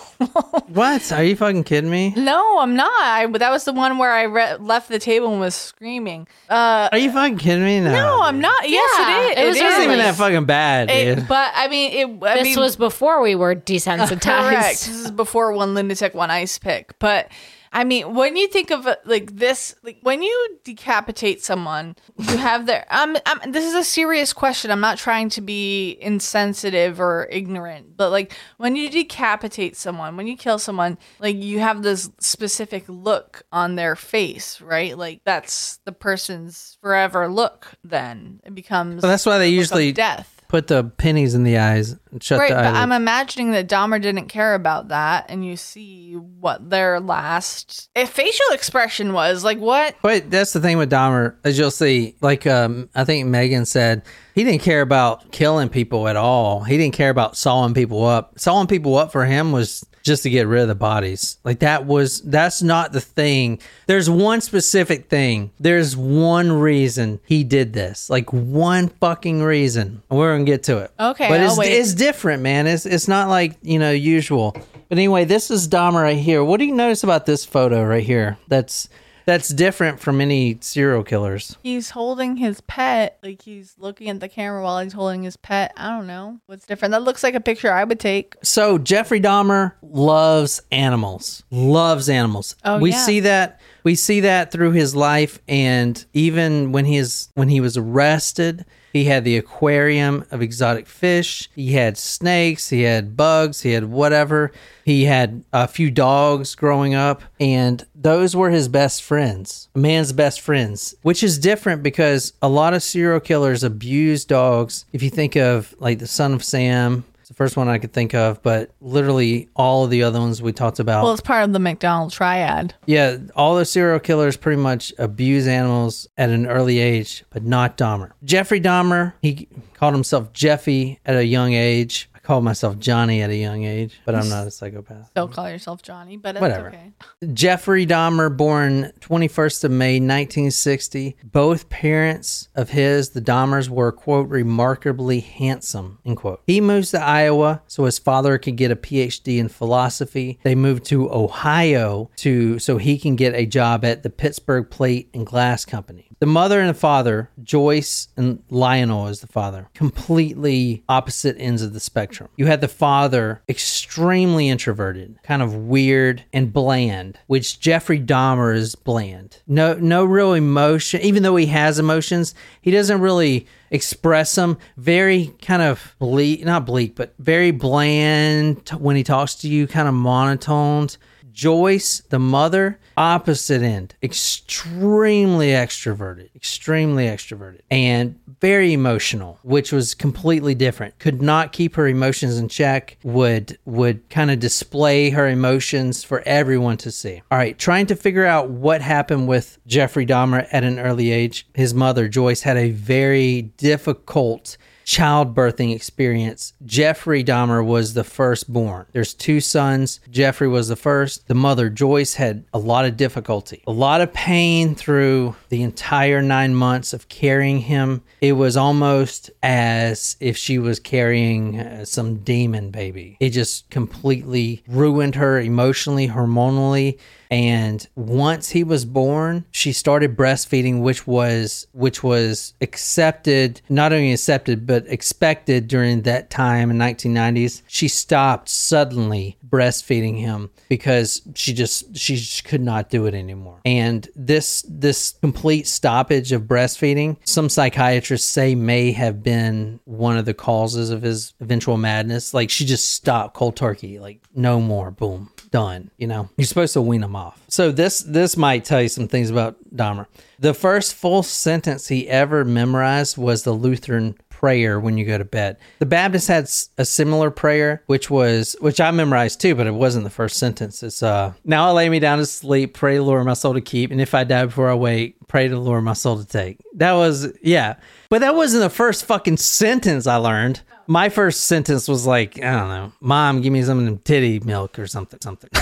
[0.68, 1.11] What?
[1.11, 2.14] Are you fucking kidding me?
[2.16, 2.92] no, I'm not.
[3.03, 6.29] I, that was the one where I re- left the table and was screaming.
[6.49, 7.81] Uh, Are you fucking kidding me?
[7.81, 8.68] No, no, I'm not.
[8.68, 9.44] Yes, Yeah, it is.
[9.44, 11.29] it was It wasn't even that fucking bad, It- dude.
[11.29, 12.25] but I mean, it.
[12.25, 14.21] I this mean, was before we were desensitized.
[14.51, 14.69] Correct.
[14.87, 16.99] This is before one lunatic, one ice pick.
[16.99, 17.29] But
[17.72, 22.66] I mean, when you think of like this, like when you decapitate someone, you have
[22.66, 22.87] their.
[22.90, 24.70] Um, um, this is a serious question.
[24.70, 30.26] I'm not trying to be insensitive or ignorant, but like when you decapitate someone, when
[30.26, 34.96] you kill someone, like you have this specific look on their face, right?
[34.96, 37.72] Like that's the person's forever look.
[37.85, 39.02] Then it becomes.
[39.02, 40.38] Well, that's why they the look of usually death.
[40.49, 42.75] Put the pennies in the eyes and shut Right, the but.
[42.75, 48.47] I'm imagining that Dahmer didn't care about that, and you see what their last facial
[48.53, 49.45] expression was.
[49.45, 49.95] Like, what?
[50.03, 52.17] But that's the thing with Dahmer, as you'll see.
[52.21, 54.03] Like um, I think Megan said,
[54.35, 56.63] he didn't care about killing people at all.
[56.63, 58.39] He didn't care about sawing people up.
[58.39, 61.38] Sawing people up for him was just to get rid of the bodies.
[61.44, 63.61] Like that was that's not the thing.
[63.87, 65.53] There's one specific thing.
[65.61, 68.11] There's one reason he did this.
[68.11, 70.03] Like one fucking reason.
[70.11, 70.90] And We're gonna get to it.
[70.99, 71.73] Okay, but I'll it's wait.
[71.73, 72.66] it's different, man.
[72.66, 74.53] It's it's not like you know usual.
[74.88, 76.42] But anyway, this is Dahmer right here.
[76.42, 78.38] What do you notice about this photo right here?
[78.49, 78.88] That's
[79.29, 81.59] that's different from any serial killers.
[81.62, 83.19] He's holding his pet.
[83.23, 85.75] Like he's looking at the camera while he's holding his pet.
[85.77, 86.93] I don't know what's different.
[86.93, 88.37] That looks like a picture I would take.
[88.43, 91.43] So Jeffrey Dahmer loves animals.
[91.51, 92.57] Loves animals.
[92.64, 93.05] Oh, we yeah.
[93.05, 93.61] see that.
[93.85, 97.77] We We see that through his life, and even when he is when he was
[97.79, 101.48] arrested, he had the aquarium of exotic fish.
[101.55, 102.70] He had snakes.
[102.70, 103.62] He had bugs.
[103.62, 104.53] He had whatever.
[104.85, 110.14] He had a few dogs growing up, and those were his best friends, a man's
[110.14, 114.87] best friends, which is different because a lot of serial killers abuse dogs.
[114.92, 117.93] If you think of like the son of Sam, it's the first one I could
[117.93, 121.05] think of, but literally all of the other ones we talked about.
[121.05, 122.75] Well, it's part of the Macdonald triad.
[122.87, 127.77] Yeah, all the serial killers pretty much abuse animals at an early age, but not
[127.77, 128.12] Dahmer.
[128.25, 132.09] Jeffrey Dahmer, he called himself Jeffy at a young age.
[132.29, 135.14] Called myself Johnny at a young age, but I'm not a psychopath.
[135.14, 136.69] Don't call yourself Johnny, but it's Whatever.
[136.69, 136.93] okay.
[137.33, 141.17] Jeffrey Dahmer, born 21st of May 1960.
[141.25, 146.01] Both parents of his, the Dahmers, were quote remarkably handsome.
[146.05, 146.43] End quote.
[146.47, 150.38] He moves to Iowa so his father could get a PhD in philosophy.
[150.43, 155.09] They moved to Ohio to so he can get a job at the Pittsburgh Plate
[155.14, 156.05] and Glass Company.
[156.21, 161.73] The mother and the father, Joyce and Lionel is the father, completely opposite ends of
[161.73, 162.17] the spectrum.
[162.37, 168.74] You had the father extremely introverted, kind of weird and bland, which Jeffrey Dahmer is
[168.74, 169.42] bland.
[169.46, 174.59] No no real emotion, even though he has emotions, he doesn't really express them.
[174.76, 179.88] Very kind of bleak, not bleak, but very bland when he talks to you, kind
[179.88, 180.96] of monotoned.
[181.38, 190.57] Joyce, the mother, opposite end, extremely extroverted, extremely extroverted, and very emotional, which was completely
[190.57, 190.98] different.
[190.98, 192.98] Could not keep her emotions in check.
[193.05, 197.22] Would would kind of display her emotions for everyone to see.
[197.31, 201.46] All right, trying to figure out what happened with Jeffrey Dahmer at an early age.
[201.55, 204.57] His mother, Joyce, had a very difficult
[204.88, 206.55] childbirthing experience.
[206.64, 208.87] Jeffrey Dahmer was the firstborn.
[208.92, 210.01] There's two sons.
[210.11, 211.29] Jeffrey was the first.
[211.29, 216.22] The mother, Joyce, had a lot of difficulty, a lot of pain through the entire
[216.22, 218.03] nine months of carrying him.
[218.22, 223.18] It was almost as if she was carrying uh, some demon baby.
[223.20, 226.98] It just completely ruined her emotionally, hormonally
[227.31, 234.12] and once he was born she started breastfeeding which was which was accepted not only
[234.12, 241.53] accepted but expected during that time in 1990s she stopped suddenly breastfeeding him because she
[241.53, 247.17] just she just could not do it anymore and this this complete stoppage of breastfeeding
[247.25, 252.51] some psychiatrists say may have been one of the causes of his eventual madness like
[252.51, 255.91] she just stopped cold turkey like no more boom done.
[255.97, 257.43] You know, you're supposed to wean them off.
[257.49, 260.07] So this this might tell you some things about Dahmer.
[260.38, 265.24] The first full sentence he ever memorized was the Lutheran prayer when you go to
[265.24, 265.57] bed.
[265.81, 266.44] The Baptist had
[266.79, 270.81] a similar prayer, which was which I memorized too, but it wasn't the first sentence.
[270.85, 273.61] It's uh, now I lay me down to sleep, pray the Lord my soul to
[273.61, 276.61] keep, and if I die before I wake, pray the Lord my soul to take.
[276.74, 277.79] That was yeah,
[278.11, 280.62] but that wasn't the first fucking sentence I learned.
[280.90, 284.40] My first sentence was like, I don't know, Mom, give me some of them titty
[284.40, 285.51] milk or something, something.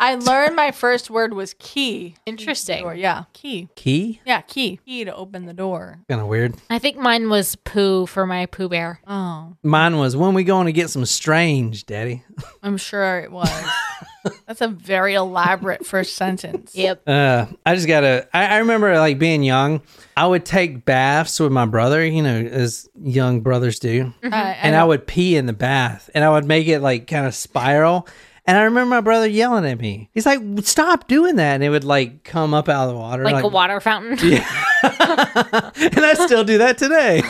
[0.00, 2.14] I learned my first word was key.
[2.24, 2.82] Interesting.
[2.82, 3.68] Door, yeah, key.
[3.76, 4.22] Key?
[4.24, 4.80] Yeah, key.
[4.86, 5.98] Key to open the door.
[6.08, 6.54] Kind of weird.
[6.70, 9.00] I think mine was poo for my poo bear.
[9.06, 12.24] Oh, Mine was when we going to get some strange, Daddy.
[12.62, 13.50] I'm sure it was.
[14.46, 16.74] That's a very elaborate first sentence.
[16.74, 17.02] Yep.
[17.06, 18.28] Uh, I just gotta.
[18.32, 19.82] I, I remember like being young.
[20.16, 24.74] I would take baths with my brother, you know, as young brothers do, Uh, and
[24.74, 28.08] I would pee in the bath, and I would make it like kind of spiral.
[28.46, 30.08] And I remember my brother yelling at me.
[30.14, 33.22] He's like, "Stop doing that!" And it would like come up out of the water,
[33.22, 34.16] Like, a water fountain.
[34.22, 34.48] Yeah.
[34.82, 37.22] and I still do that today.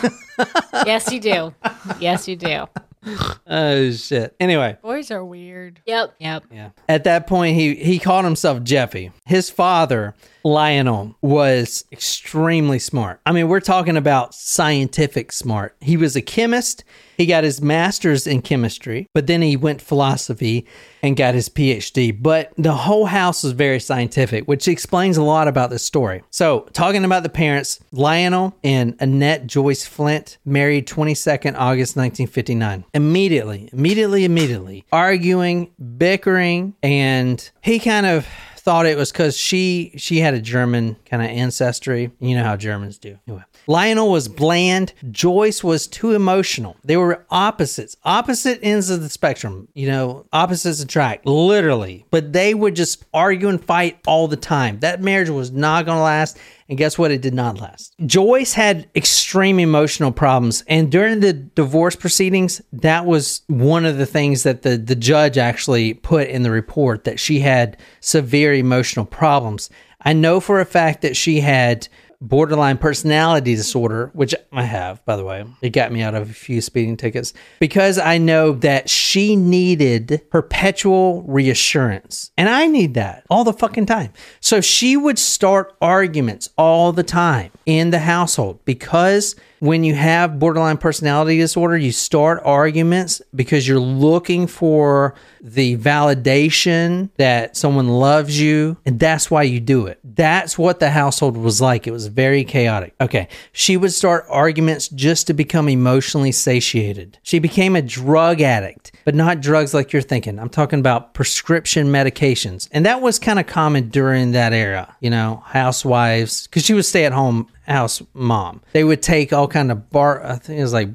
[0.87, 1.55] yes, you do.
[1.99, 2.67] Yes, you do.
[3.47, 4.35] oh shit.
[4.41, 5.81] Anyway, boys are weird.
[5.87, 6.15] Yep.
[6.19, 6.45] Yep.
[6.53, 6.71] Yeah.
[6.89, 9.13] At that point, he he called himself Jeffy.
[9.25, 10.15] His father,
[10.49, 13.21] Lionel, was extremely smart.
[13.27, 15.77] I mean, we're talking about scientific smart.
[15.81, 16.85] He was a chemist.
[17.17, 20.67] He got his master's in chemistry, but then he went philosophy
[21.03, 22.17] and got his PhD.
[22.17, 26.23] But the whole house was very scientific, which explains a lot about this story.
[26.31, 32.85] So, talking about the parents, Lionel and Annette Joyce Flint married 22nd August 1959.
[32.95, 38.27] Immediately, immediately, immediately arguing, bickering, and he kind of
[38.69, 42.11] thought it was because she she had a German kind of ancestry.
[42.21, 43.19] You know how Germans do.
[43.27, 44.93] Anyway, Lionel was bland.
[45.11, 46.77] Joyce was too emotional.
[46.85, 49.69] They were opposites, opposite ends of the spectrum.
[49.73, 52.05] You know, opposites attract, literally.
[52.11, 54.81] But they would just argue and fight all the time.
[54.81, 56.37] That marriage was not to last.
[56.69, 57.11] And guess what?
[57.11, 57.95] It did not last.
[58.05, 60.63] Joyce had extreme emotional problems.
[60.69, 65.39] And during the divorce proceedings, that was one of the things that the, the judge
[65.39, 69.71] actually put in the report that she had severe emotional problems.
[70.03, 71.89] I know for a fact that she had
[72.21, 75.45] borderline personality disorder, which I have, by the way.
[75.63, 80.23] It got me out of a few speeding tickets because I know that she needed
[80.31, 82.33] perpetual reassurance.
[82.37, 84.13] And I need that all the fucking time.
[84.41, 90.39] So she would start arguments all the time in the household because when you have
[90.39, 98.41] borderline personality disorder, you start arguments because you're looking for the validation that someone loves
[98.41, 98.77] you.
[98.85, 100.01] And that's why you do it.
[100.03, 101.87] That's what the household was like.
[101.87, 102.95] It was very chaotic.
[103.01, 103.29] Okay.
[103.53, 107.19] She would start arguments just to become emotionally satiated.
[107.23, 110.39] She became a drug addict, but not drugs like you're thinking.
[110.39, 112.69] I'm talking about prescription medications.
[112.73, 116.85] And that was kind of common during that era, you know, housewives, because she would
[116.85, 118.61] stay at home house mom.
[118.73, 120.25] They would take all kind of bar.
[120.25, 120.89] I think it was like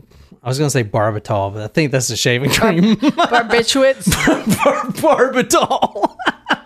[0.43, 2.95] I was gonna say barbitol, but I think that's the shaving cream.
[2.97, 4.11] Barbiturates,
[4.63, 4.83] Bar-
[5.31, 6.15] barbitol.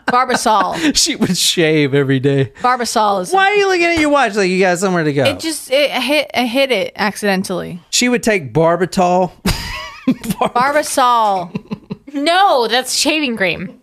[0.07, 0.95] Barbasol.
[0.95, 2.53] she would shave every day.
[2.61, 3.31] Barbasol is.
[3.33, 5.25] Why are you looking at your watch like you got somewhere to go?
[5.25, 7.79] It just it hit I hit it accidentally.
[7.91, 9.31] she would take barbitol.
[10.07, 11.51] Barbasol,
[12.13, 13.79] No, that's shaving cream.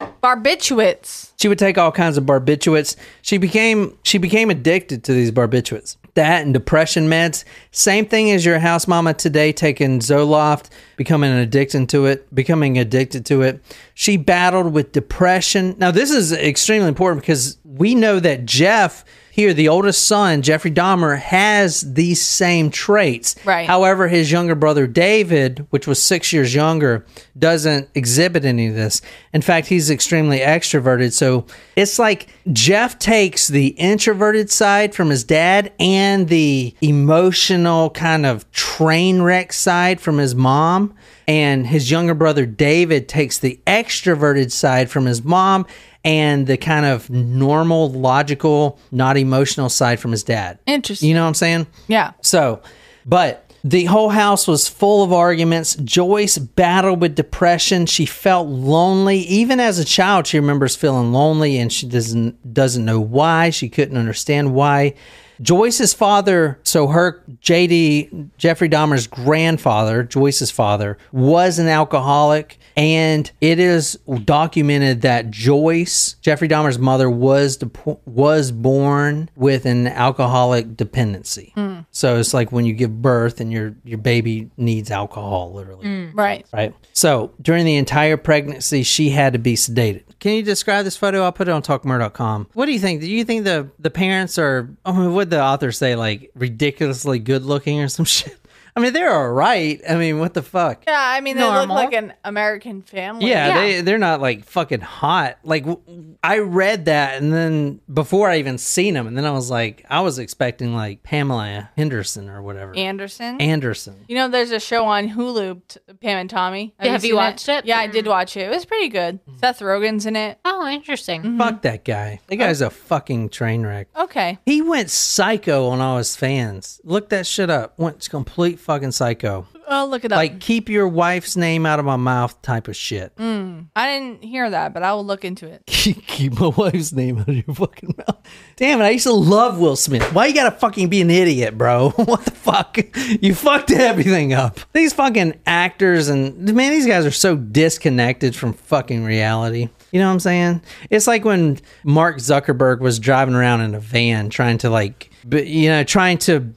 [0.00, 1.32] Barbiturates.
[1.40, 2.96] She would take all kinds of barbiturates.
[3.22, 5.96] She became she became addicted to these barbiturates.
[6.14, 7.44] That and depression meds.
[7.70, 13.24] Same thing as your house mama today taking Zoloft, becoming an to it, becoming addicted
[13.26, 13.62] to it.
[13.94, 15.76] She battled with depression.
[15.78, 19.04] Now this is extremely important because we know that Jeff
[19.38, 23.36] here, the oldest son, Jeffrey Dahmer, has these same traits.
[23.44, 23.68] Right.
[23.68, 27.06] However, his younger brother David, which was six years younger,
[27.38, 29.00] doesn't exhibit any of this.
[29.32, 31.12] In fact, he's extremely extroverted.
[31.12, 31.46] So
[31.76, 38.50] it's like Jeff takes the introverted side from his dad and the emotional kind of
[38.50, 40.96] train wreck side from his mom.
[41.28, 45.64] And his younger brother David takes the extroverted side from his mom
[46.08, 50.58] and the kind of normal, logical, not emotional side from his dad.
[50.64, 51.06] Interesting.
[51.06, 51.66] You know what I'm saying?
[51.86, 52.12] Yeah.
[52.22, 52.62] So,
[53.04, 55.76] but the whole house was full of arguments.
[55.76, 57.84] Joyce battled with depression.
[57.84, 59.18] She felt lonely.
[59.18, 63.50] Even as a child, she remembers feeling lonely and she doesn't doesn't know why.
[63.50, 64.94] She couldn't understand why.
[65.40, 73.58] Joyce's father, so her JD Jeffrey Dahmer's grandfather, Joyce's father, was an alcoholic, and it
[73.58, 81.52] is documented that Joyce, Jeffrey Dahmer's mother, was dep- was born with an alcoholic dependency.
[81.54, 81.80] Hmm.
[81.90, 86.18] So it's like when you give birth and your your baby needs alcohol, literally hmm.
[86.18, 86.46] Right.
[86.52, 86.74] right?
[86.92, 90.04] So during the entire pregnancy, she had to be sedated.
[90.20, 91.22] Can you describe this photo?
[91.22, 92.48] I'll put it on talkmurder.com.
[92.54, 93.00] What do you think?
[93.00, 94.68] Do you think the the parents are?
[94.84, 95.94] I mean, what the author say?
[95.96, 98.37] Like ridiculously good looking or some shit?
[98.78, 99.80] I mean, they're all right.
[99.88, 100.84] I mean, what the fuck?
[100.86, 101.62] Yeah, I mean they Normal.
[101.62, 103.28] look like an American family.
[103.28, 103.60] Yeah, Yeah.
[103.60, 105.38] they they're not like fucking hot.
[105.42, 109.32] Like w- I read that, and then before I even seen them, and then I
[109.32, 112.76] was like, I was expecting like Pamela Henderson or whatever.
[112.76, 113.40] Anderson.
[113.40, 114.04] Anderson.
[114.08, 116.74] you know, there's a show on Hulu, t- Pam and Tommy.
[116.78, 117.64] Have you seen watched it?
[117.64, 118.42] Yeah, I did watch it.
[118.42, 119.20] It was pretty good.
[119.24, 119.38] Mm-hmm.
[119.38, 120.38] Seth Rogen's in it.
[120.44, 121.22] Oh, interesting.
[121.22, 121.38] Mm-hmm.
[121.38, 122.20] Fuck that guy.
[122.28, 122.38] That oh.
[122.38, 123.88] guy's a fucking train wreck.
[123.96, 124.38] Okay.
[124.46, 126.80] He went psycho on all his fans.
[126.84, 127.76] Look that shit up.
[127.78, 129.46] Went complete fucking psycho.
[129.66, 130.16] Oh, look it up.
[130.16, 133.16] Like keep your wife's name out of my mouth type of shit.
[133.16, 133.68] Mm.
[133.74, 135.64] I didn't hear that, but I will look into it.
[135.66, 138.18] keep my wife's name out of your fucking mouth.
[138.56, 140.12] Damn it, I used to love Will Smith.
[140.12, 141.90] Why you gotta fucking be an idiot, bro?
[141.96, 142.76] what the fuck?
[143.22, 144.60] You fucked everything up.
[144.74, 149.70] These fucking actors and man, these guys are so disconnected from fucking reality.
[149.92, 150.62] You know what I'm saying?
[150.90, 155.70] It's like when Mark Zuckerberg was driving around in a van trying to like, you
[155.70, 156.52] know, trying to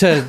[0.00, 0.24] to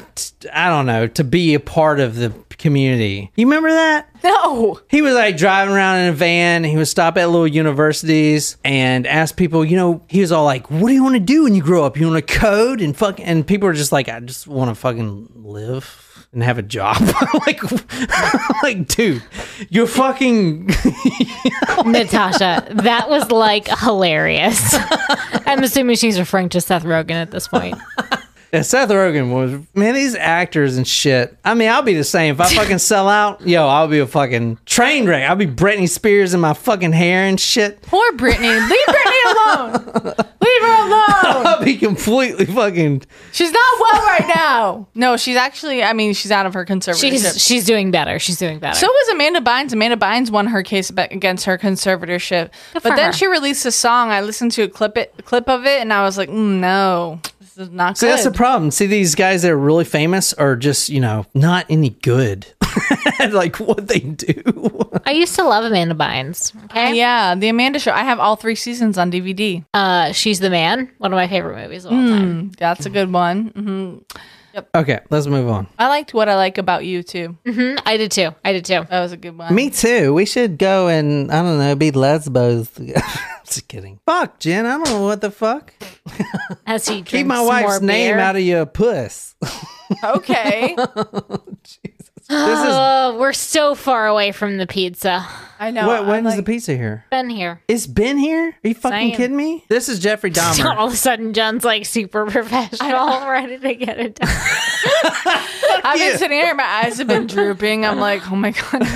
[0.54, 3.32] I don't know, to be a part of the community.
[3.36, 4.10] You remember that?
[4.24, 4.80] No.
[4.90, 6.64] He was like driving around in a van.
[6.64, 10.70] He would stop at little universities and ask people, you know, he was all like,
[10.70, 11.98] what do you want to do when you grow up?
[11.98, 13.20] You want to code and fuck?
[13.20, 16.98] And people were just like, I just want to fucking live and have a job.
[17.48, 17.62] like,
[18.64, 19.24] like, dude,
[19.70, 20.66] you're fucking.
[21.86, 24.76] Natasha, that was like hilarious.
[25.48, 27.78] I'm assuming she's referring to Seth Rogen at this point.
[28.54, 29.94] Yeah, Seth Rogen was man.
[29.96, 31.38] These actors and shit.
[31.46, 33.48] I mean, I'll be the same if I fucking sell out.
[33.48, 35.30] Yo, I'll be a fucking train wreck.
[35.30, 37.82] I'll be Britney Spears in my fucking hair and shit.
[37.84, 38.70] Poor Britney.
[38.70, 40.14] Leave Britney alone.
[40.42, 41.46] Leave her alone.
[41.48, 43.04] I'll be completely fucking.
[43.32, 44.88] She's not well right now.
[44.96, 45.82] No, she's actually.
[45.82, 47.00] I mean, she's out of her conservatorship.
[47.00, 48.20] She's she's doing better.
[48.20, 48.78] She's doing better.
[48.78, 49.72] So was Amanda Bynes.
[49.72, 53.14] Amanda Bynes won her case against her conservatorship, Good but then her.
[53.14, 54.10] she released a song.
[54.12, 56.60] I listened to a clip it a clip of it, and I was like, mm,
[56.60, 58.12] no, this is not See, good.
[58.14, 58.72] that's the problem.
[58.72, 62.48] See, these guys that are really famous are just, you know, not any good.
[63.32, 64.90] like what they do.
[65.06, 66.54] I used to love Amanda Bynes.
[66.66, 66.96] Okay.
[66.96, 67.92] yeah, the Amanda Show.
[67.92, 69.64] I have all three seasons on DVD.
[69.74, 70.90] Uh, she's the man.
[70.98, 72.50] One of my favorite movies of all time.
[72.52, 73.48] Mm, that's a good one.
[73.50, 73.98] hmm
[74.76, 75.66] Okay, let's move on.
[75.80, 77.38] I liked what I like about you too.
[77.46, 78.36] hmm I did too.
[78.44, 78.86] I did too.
[78.90, 79.56] That was a good one.
[79.56, 80.14] Me too.
[80.14, 82.70] We should go and I don't know, be lesbos.
[83.52, 83.62] together.
[83.62, 84.00] Just kidding.
[84.06, 84.66] Fuck, Jen.
[84.66, 85.74] I don't know what the fuck.
[86.66, 88.20] As he Keep drinks my more wife's name beer.
[88.20, 89.36] out of your puss.
[90.06, 95.28] Okay, This is Oh, we're so far away from the pizza.
[95.60, 95.86] I know.
[95.86, 97.04] what, I when's like- the pizza here?
[97.12, 97.62] Been here.
[97.68, 98.56] It's been here?
[98.64, 99.16] Are you fucking Saying.
[99.16, 99.66] kidding me?
[99.68, 100.78] This is Jeffrey Dahmer.
[100.78, 104.30] All of a sudden, John's like super professional, I'm ready to get it done.
[105.84, 107.86] I've been sitting here, my eyes have been drooping.
[107.86, 108.88] I'm like, oh my god,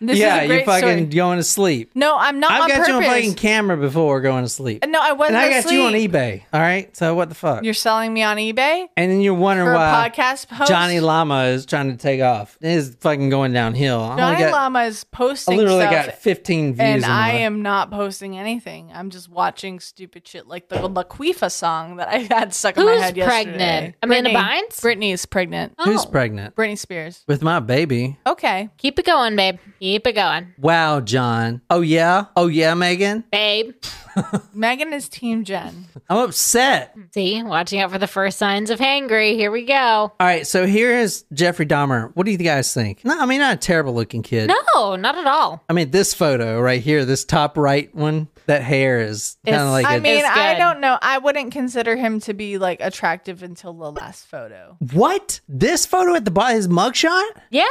[0.00, 1.04] this, this yeah, is a you're fucking story.
[1.06, 1.90] going to sleep.
[1.94, 2.88] No, I'm not I've on got purpose.
[2.88, 4.84] you on fucking camera before going to sleep.
[4.86, 5.74] no, I wasn't And I got asleep.
[5.74, 6.42] you on eBay.
[6.52, 6.94] All right.
[6.96, 7.64] So what the fuck?
[7.64, 10.68] You're selling me on eBay and then you're wondering why podcast post.
[10.70, 12.56] Johnny Llama is trying to take off.
[12.60, 14.00] It is fucking going downhill.
[14.00, 16.80] I only Johnny got, Llama is I posting literally stuff, got 15 views.
[16.80, 18.90] and I am not posting anything.
[18.94, 22.92] I'm just watching stupid shit like the Laquifa song that I had stuck in my
[22.92, 23.44] Who's head yesterday.
[23.52, 23.94] pregnant?
[24.02, 24.80] Amanda Bynes?
[24.80, 25.74] Britney is pregnant.
[25.84, 26.08] Who's Oh.
[26.10, 26.54] pregnant?
[26.56, 27.22] Britney Spears.
[27.26, 28.18] With my baby.
[28.26, 28.68] Okay.
[28.78, 29.58] Keep it going, babe.
[29.80, 31.62] Keep it going, Wow, John.
[31.70, 32.26] Oh, yeah?
[32.36, 33.24] Oh, yeah, Megan?
[33.32, 33.74] babe.
[34.54, 35.86] Megan is Team Jen.
[36.08, 36.94] I'm upset.
[37.14, 39.34] See, watching out for the first signs of hangry.
[39.34, 39.74] Here we go.
[39.74, 42.10] All right, so here is Jeffrey Dahmer.
[42.14, 43.04] What do you guys think?
[43.04, 44.50] No, I mean, not a terrible looking kid.
[44.74, 45.62] No, not at all.
[45.68, 49.68] I mean, this photo right here, this top right one, that hair is kind of
[49.68, 50.98] like I a- mean, I don't know.
[51.00, 54.76] I wouldn't consider him to be like attractive until the last photo.
[54.92, 55.40] what?
[55.48, 57.22] This photo at the bottom, his mugshot?
[57.50, 57.64] Yeah.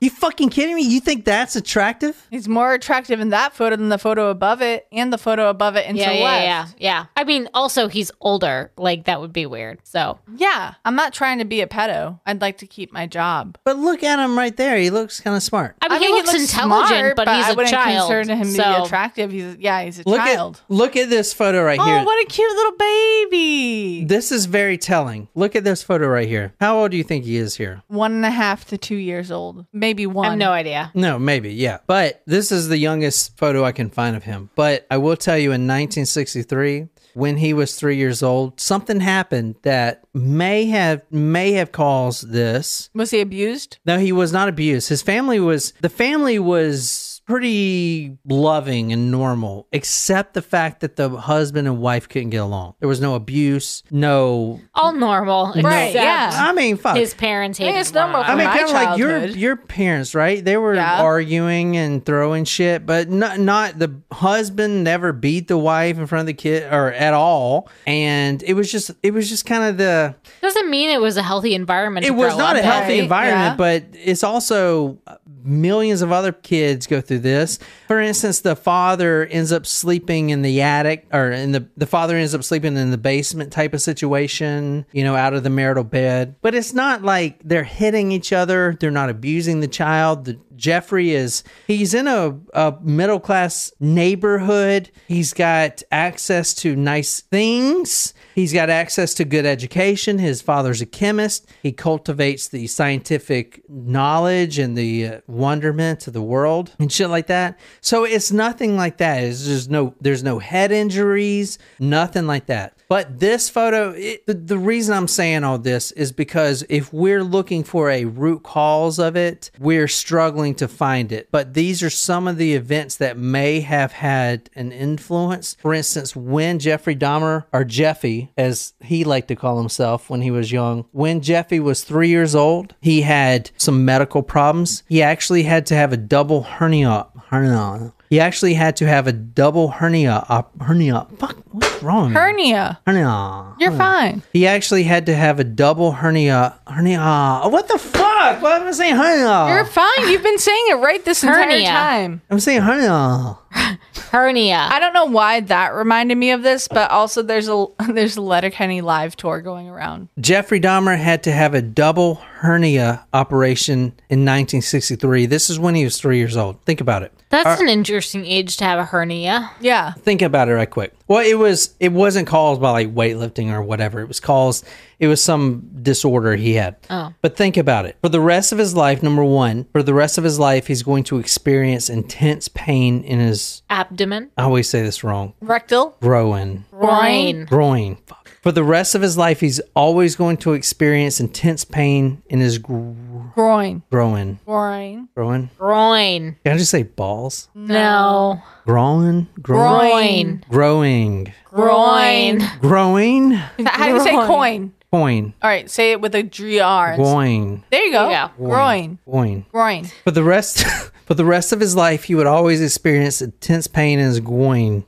[0.00, 0.82] You fucking kidding me?
[0.82, 2.26] You think that's attractive?
[2.30, 5.76] He's more attractive in that photo than the photo above it and the photo above
[5.76, 6.44] it and Yeah, to yeah, left.
[6.44, 7.06] yeah, yeah.
[7.16, 8.70] I mean, also he's older.
[8.78, 9.80] Like that would be weird.
[9.84, 12.20] So Yeah, I'm not trying to be a pedo.
[12.24, 13.58] I'd like to keep my job.
[13.64, 14.78] But look at him right there.
[14.78, 15.76] He looks kind of smart.
[15.82, 18.10] I mean, he, looks intelligent, smart, but, he's I a child.
[18.10, 19.30] I wouldn't consider him to so be attractive.
[19.30, 20.62] He's yeah, he's a Look child.
[20.64, 22.04] at look at this photo right oh, here.
[22.04, 24.04] what a cute little baby!
[24.04, 25.28] This is very telling.
[25.34, 26.54] Look at this photo right here.
[26.60, 27.82] How old do you think he is here?
[27.88, 30.26] One and a half to two years old, maybe one.
[30.26, 30.90] I have no idea.
[30.94, 31.78] No, maybe, yeah.
[31.86, 34.50] But this is the youngest photo I can find of him.
[34.54, 39.56] But I will tell you in 1963, when he was 3 years old, something happened
[39.62, 42.90] that may have may have caused this.
[42.94, 43.78] Was he abused?
[43.84, 44.88] No, he was not abused.
[44.88, 51.08] His family was the family was pretty loving and normal, except the fact that the
[51.08, 52.74] husband and wife couldn't get along.
[52.78, 56.30] There was no abuse, no All normal, Right, except yeah.
[56.34, 56.96] I mean, fuck.
[56.96, 60.44] His parents hated it's normal one I mean, kind of like your your parents, right?
[60.44, 61.02] They were Yeah.
[61.02, 66.20] arguing and throwing shit, but not not the husband never beat the wife in front
[66.20, 69.78] of the kid or at all, and it was just it was just kind of
[69.78, 72.04] the Doesn't mean it was a healthy environment.
[72.04, 73.56] it to was grow not up a healthy Right, environment, yeah.
[73.56, 74.98] but it's also
[75.44, 77.58] millions of other kids go through this.
[77.88, 82.16] For instance, the father ends up sleeping in the attic, or in the the father
[82.16, 85.84] ends up sleeping in the basement type of situation, you know, out of the marital
[85.84, 86.36] bed.
[86.42, 88.76] But it's not like they're hitting each other.
[88.78, 90.24] They're not abusing the child.
[90.24, 94.90] The, Jeffrey is he's in a, a middle class neighborhood.
[95.08, 98.14] He's got access to nice things.
[98.34, 100.18] He's got access to good education.
[100.18, 101.46] His father's a chemist.
[101.62, 107.26] He cultivates the scientific knowledge and the uh, wonderment of the world and shit like
[107.26, 107.58] that.
[107.80, 109.22] So it's nothing like that.
[109.22, 112.76] It's just no there's no head injuries, nothing like that.
[112.92, 117.24] But this photo, it, the, the reason I'm saying all this is because if we're
[117.24, 121.30] looking for a root cause of it, we're struggling to find it.
[121.30, 125.56] But these are some of the events that may have had an influence.
[125.58, 130.30] For instance, when Jeffrey Dahmer, or Jeffy, as he liked to call himself when he
[130.30, 134.82] was young, when Jeffy was three years old, he had some medical problems.
[134.86, 137.06] He actually had to have a double hernia.
[137.30, 137.94] Hernia.
[138.10, 140.44] He actually had to have a double hernia.
[140.60, 141.06] Hernia.
[141.16, 142.12] Fuck, what's wrong?
[142.12, 142.80] Hernia.
[142.86, 143.54] Hernia.
[143.58, 144.22] You're fine.
[144.32, 146.58] He actually had to have a double hernia.
[146.66, 147.42] Hernia.
[147.44, 148.40] What the fuck?
[148.42, 148.96] What am I saying?
[148.96, 149.54] Hernia.
[149.54, 150.08] You're fine.
[150.08, 152.22] You've been saying it right this entire time.
[152.30, 153.38] I'm saying hernia.
[154.10, 154.68] hernia.
[154.70, 158.22] I don't know why that reminded me of this, but also there's a there's a
[158.22, 160.08] Letterkenny live tour going around.
[160.20, 163.78] Jeffrey Dahmer had to have a double hernia operation
[164.08, 165.26] in 1963.
[165.26, 166.62] This is when he was three years old.
[166.64, 167.12] Think about it.
[167.32, 169.50] That's an interesting age to have a hernia.
[169.60, 169.92] Yeah.
[169.92, 170.92] think about it right quick.
[171.08, 174.00] Well, it was it wasn't caused by like weightlifting or whatever.
[174.00, 174.66] It was caused
[174.98, 176.76] it was some disorder he had.
[176.90, 177.12] Oh.
[177.22, 177.96] But think about it.
[178.02, 180.82] For the rest of his life, number 1, for the rest of his life he's
[180.82, 184.30] going to experience intense pain in his Abdomen.
[184.36, 185.32] I always say this wrong.
[185.40, 185.96] Rectal.
[186.00, 186.64] Groin.
[186.70, 187.46] Groin.
[187.46, 187.96] Groin.
[188.06, 188.21] Fuck.
[188.42, 192.58] For the rest of his life he's always going to experience intense pain in his
[192.58, 192.90] gr-
[193.34, 193.84] Groin.
[193.88, 194.40] groin.
[194.44, 195.08] Groin.
[195.14, 195.50] Groin.
[195.56, 196.36] Groin.
[196.44, 197.48] Can I just say balls?
[197.54, 198.42] No.
[198.66, 199.28] Groin.
[199.40, 200.44] Groin.
[200.48, 200.48] Groin.
[200.50, 201.32] Growing.
[201.52, 202.42] Groin.
[202.60, 203.30] Growing.
[203.64, 204.74] How do you say coin?
[204.90, 205.34] Coin.
[205.40, 207.00] All right, say it with a GR.
[207.00, 207.62] Groin.
[207.70, 208.08] There you go.
[208.08, 208.98] There you Groin.
[209.04, 209.46] Groin.
[209.52, 209.84] Groin.
[210.02, 210.64] For the rest
[211.06, 214.84] for the rest of his life he would always experience intense pain in his groin.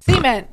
[0.00, 0.48] Cement.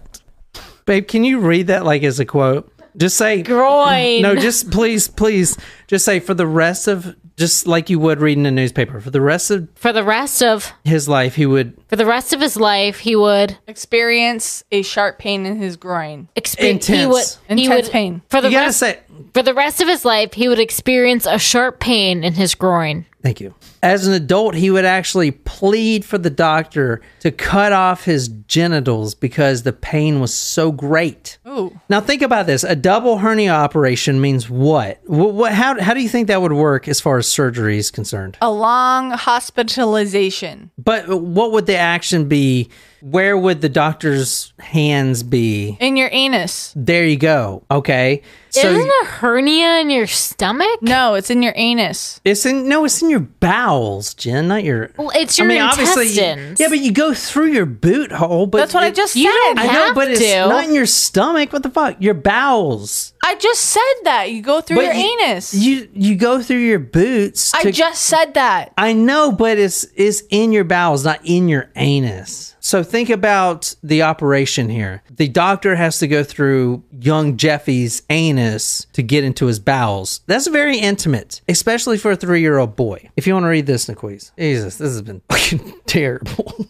[0.86, 2.72] Babe, can you read that like as a quote?
[2.98, 4.22] Just say Groin.
[4.22, 5.58] No, just please, please,
[5.88, 9.00] just say for the rest of just like you would read in a newspaper.
[9.00, 12.34] For the rest of For the rest of his life, he would for the rest
[12.34, 16.28] of his life, he would Experience a sharp pain in his groin.
[16.36, 17.40] experience he Intense.
[17.48, 18.22] would he Intense would pain.
[18.30, 19.00] for the you gotta rest say
[19.34, 23.06] for the rest of his life, he would experience a sharp pain in his groin.
[23.22, 23.54] Thank you.
[23.84, 29.14] As an adult, he would actually plead for the doctor to cut off his genitals
[29.14, 31.38] because the pain was so great.
[31.48, 31.80] Ooh.
[31.88, 35.00] Now think about this: a double hernia operation means what?
[35.06, 35.34] What?
[35.34, 35.80] what how?
[35.80, 38.38] How do you think that would work as far as surgery is concerned?
[38.42, 40.72] A long hospitalization.
[40.78, 42.70] But what would the action be?
[43.02, 45.76] Where would the doctor's hands be?
[45.80, 46.72] In your anus.
[46.76, 47.64] There you go.
[47.72, 48.22] Okay.
[48.52, 50.82] So Isn't a hernia in your stomach?
[50.82, 52.20] No, it's in your anus.
[52.26, 54.92] it's in no, it's in your bowels, Jen, not your.
[54.98, 56.16] Well, it's your intestines.
[56.60, 58.46] you- yeah, but you go through your boot hole.
[58.48, 59.56] But That's what I it- just you said.
[59.56, 60.48] don't I know, have but it's to.
[60.50, 61.54] not in your stomach.
[61.54, 61.96] What the fuck?
[62.00, 63.11] Your bowels.
[63.24, 64.32] I just said that.
[64.32, 65.54] You go through But your you, anus.
[65.54, 67.54] You you go through your boots.
[67.54, 68.74] I just said that.
[68.78, 72.56] I know, but it's it's in your bowels, not in your anus.
[72.64, 75.02] So think about the operation here.
[75.10, 80.22] The doctor has to go through young Jeffy's anus to get into his bowels.
[80.28, 83.10] That's very intimate, especially for a three-year-old boy.
[83.16, 84.32] If you want to read this, Niquise.
[84.38, 86.68] Jesus, this has been fucking terrible.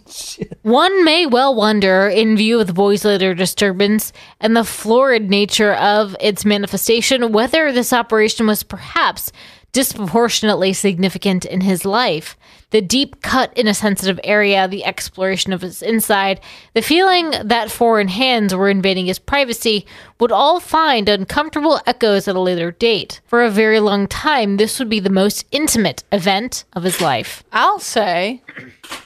[0.62, 5.74] One may well wonder, in view of the boy's later disturbance and the florid nature
[5.74, 9.31] of its manifestation, whether this operation was perhaps
[9.71, 12.37] disproportionately significant in his life.
[12.71, 16.39] The deep cut in a sensitive area, the exploration of his inside,
[16.73, 19.85] the feeling that foreign hands were invading his privacy
[20.19, 23.21] would all find uncomfortable echoes at a later date.
[23.25, 27.43] For a very long time, this would be the most intimate event of his life.
[27.51, 28.41] I'll say.